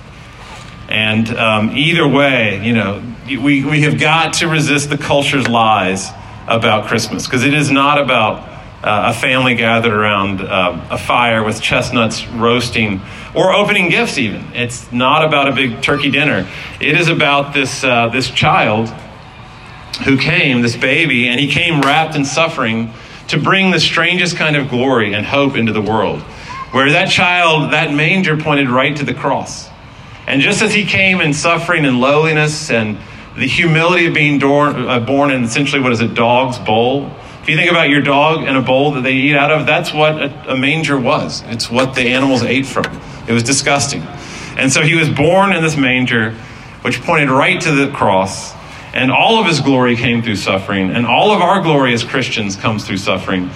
And 0.88 1.28
um, 1.36 1.76
either 1.76 2.06
way, 2.06 2.64
you 2.64 2.74
know, 2.74 3.02
we, 3.26 3.64
we 3.64 3.82
have 3.82 3.98
got 3.98 4.34
to 4.34 4.48
resist 4.48 4.90
the 4.90 4.98
culture's 4.98 5.48
lies 5.48 6.10
about 6.46 6.86
Christmas 6.86 7.26
because 7.26 7.44
it 7.44 7.54
is 7.54 7.70
not 7.70 7.98
about 8.00 8.48
uh, 8.82 9.10
a 9.10 9.14
family 9.14 9.54
gathered 9.54 9.94
around 9.94 10.42
uh, 10.42 10.86
a 10.90 10.98
fire 10.98 11.42
with 11.42 11.60
chestnuts 11.60 12.26
roasting 12.28 13.00
or 13.34 13.54
opening 13.54 13.88
gifts, 13.88 14.18
even. 14.18 14.44
It's 14.52 14.92
not 14.92 15.24
about 15.24 15.48
a 15.48 15.52
big 15.52 15.80
turkey 15.80 16.10
dinner. 16.10 16.46
It 16.80 16.98
is 16.98 17.08
about 17.08 17.54
this, 17.54 17.82
uh, 17.82 18.08
this 18.08 18.30
child 18.30 18.90
who 20.04 20.18
came, 20.18 20.60
this 20.60 20.76
baby, 20.76 21.28
and 21.28 21.40
he 21.40 21.48
came 21.48 21.80
wrapped 21.80 22.14
in 22.14 22.26
suffering 22.26 22.92
to 23.34 23.42
bring 23.42 23.70
the 23.70 23.80
strangest 23.80 24.36
kind 24.36 24.56
of 24.56 24.68
glory 24.68 25.12
and 25.12 25.26
hope 25.26 25.56
into 25.56 25.72
the 25.72 25.82
world. 25.82 26.20
Where 26.70 26.90
that 26.90 27.10
child, 27.10 27.72
that 27.72 27.92
manger 27.92 28.36
pointed 28.36 28.68
right 28.68 28.96
to 28.96 29.04
the 29.04 29.14
cross. 29.14 29.68
And 30.26 30.40
just 30.40 30.62
as 30.62 30.72
he 30.72 30.84
came 30.84 31.20
in 31.20 31.34
suffering 31.34 31.84
and 31.84 32.00
lowliness 32.00 32.70
and 32.70 32.96
the 33.36 33.46
humility 33.46 34.06
of 34.06 34.14
being 34.14 34.42
uh, 34.42 35.00
born 35.00 35.30
in 35.30 35.44
essentially 35.44 35.82
what 35.82 35.92
is 35.92 36.00
a 36.00 36.08
dog's 36.08 36.58
bowl, 36.58 37.10
if 37.42 37.48
you 37.48 37.56
think 37.56 37.70
about 37.70 37.90
your 37.90 38.00
dog 38.00 38.44
and 38.44 38.56
a 38.56 38.62
bowl 38.62 38.92
that 38.92 39.02
they 39.02 39.12
eat 39.12 39.36
out 39.36 39.50
of, 39.50 39.66
that's 39.66 39.92
what 39.92 40.48
a, 40.48 40.56
manger 40.56 40.98
was. 40.98 41.42
It's 41.46 41.70
what 41.70 41.94
the 41.94 42.02
animals 42.02 42.42
ate 42.42 42.66
from. 42.66 42.86
It 43.28 43.32
was 43.32 43.42
disgusting. 43.42 44.02
And 44.56 44.72
so 44.72 44.80
he 44.80 44.94
was 44.94 45.10
born 45.10 45.52
in 45.52 45.62
this 45.62 45.76
manger, 45.76 46.30
which 46.82 47.02
pointed 47.02 47.30
right 47.30 47.60
to 47.60 47.72
the 47.72 47.92
cross. 47.92 48.54
And 48.94 49.10
all 49.10 49.40
of 49.40 49.46
his 49.46 49.60
glory 49.60 49.96
came 49.96 50.22
through 50.22 50.36
suffering. 50.36 50.90
And 50.90 51.04
all 51.04 51.32
of 51.32 51.42
our 51.42 51.60
glory 51.60 51.92
as 51.92 52.04
Christians 52.04 52.54
comes 52.54 52.86
through 52.86 52.98
suffering. 52.98 53.50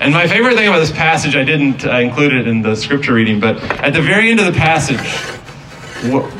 And 0.00 0.14
my 0.14 0.26
favorite 0.26 0.56
thing 0.56 0.66
about 0.66 0.78
this 0.78 0.90
passage, 0.90 1.36
I 1.36 1.44
didn't 1.44 1.84
uh, 1.84 1.98
include 1.98 2.32
it 2.32 2.48
in 2.48 2.62
the 2.62 2.74
scripture 2.74 3.12
reading, 3.12 3.38
but 3.38 3.62
at 3.62 3.92
the 3.92 4.00
very 4.00 4.30
end 4.30 4.40
of 4.40 4.46
the 4.46 4.58
passage, 4.58 4.98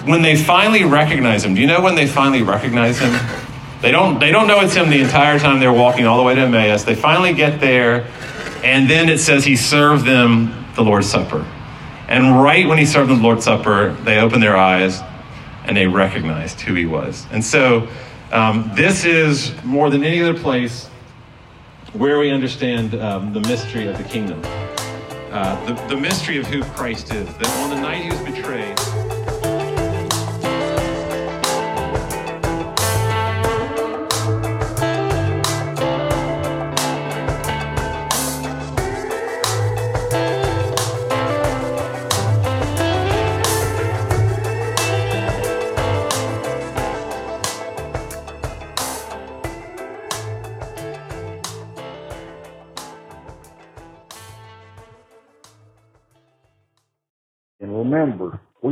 when 0.07 0.23
they 0.23 0.35
finally 0.37 0.85
recognize 0.85 1.45
him, 1.45 1.55
do 1.55 1.61
you 1.61 1.67
know 1.67 1.83
when 1.83 1.95
they 1.95 2.07
finally 2.07 2.43
recognize 2.43 2.99
him? 2.99 3.13
They 3.83 3.91
don't, 3.91 4.19
they 4.19 4.31
don't 4.31 4.47
know 4.47 4.61
it's 4.61 4.75
him 4.75 4.89
the 4.89 5.03
entire 5.03 5.39
time 5.39 5.61
they're 5.61 5.73
walking 5.73 6.07
all 6.07 6.17
the 6.17 6.23
way 6.23 6.35
to 6.35 6.41
Emmaus. 6.41 6.85
They 6.85 6.95
finally 6.95 7.35
get 7.35 7.61
there, 7.61 8.07
and 8.65 8.89
then 8.89 9.11
it 9.11 9.19
says 9.19 9.45
he 9.45 9.57
served 9.57 10.07
them 10.07 10.67
the 10.75 10.83
Lord's 10.83 11.11
Supper. 11.11 11.47
And 12.09 12.43
right 12.43 12.67
when 12.67 12.79
he 12.79 12.87
served 12.87 13.11
them 13.11 13.19
the 13.19 13.23
Lord's 13.23 13.45
Supper, 13.45 13.93
they 14.05 14.19
opened 14.19 14.43
their 14.43 14.57
eyes 14.57 15.01
and 15.65 15.77
they 15.77 15.87
recognized 15.87 16.63
who 16.63 16.75
he 16.75 16.87
was. 16.87 17.27
And 17.31 17.45
so, 17.45 17.89
um, 18.33 18.71
this 18.75 19.05
is 19.05 19.53
more 19.65 19.91
than 19.91 20.05
any 20.05 20.23
other 20.23 20.39
place 20.39 20.87
where 21.93 22.19
we 22.19 22.31
understand 22.31 22.95
um, 22.95 23.33
the 23.33 23.41
mystery 23.41 23.89
of 23.89 23.99
the 23.99 24.05
kingdom. 24.05 24.41
Uh, 25.33 25.65
the, 25.65 25.95
the 25.95 25.97
mystery 25.97 26.39
of 26.39 26.47
who 26.47 26.63
Christ 26.63 27.13
is. 27.13 27.27
That 27.37 27.49
on 27.63 27.71
the 27.71 27.81
night 27.81 28.03
he 28.03 28.11
was 28.11 28.21
betrayed, 28.21 28.79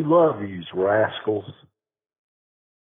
love 0.09 0.43
you, 0.43 0.63
rascals. 0.75 1.45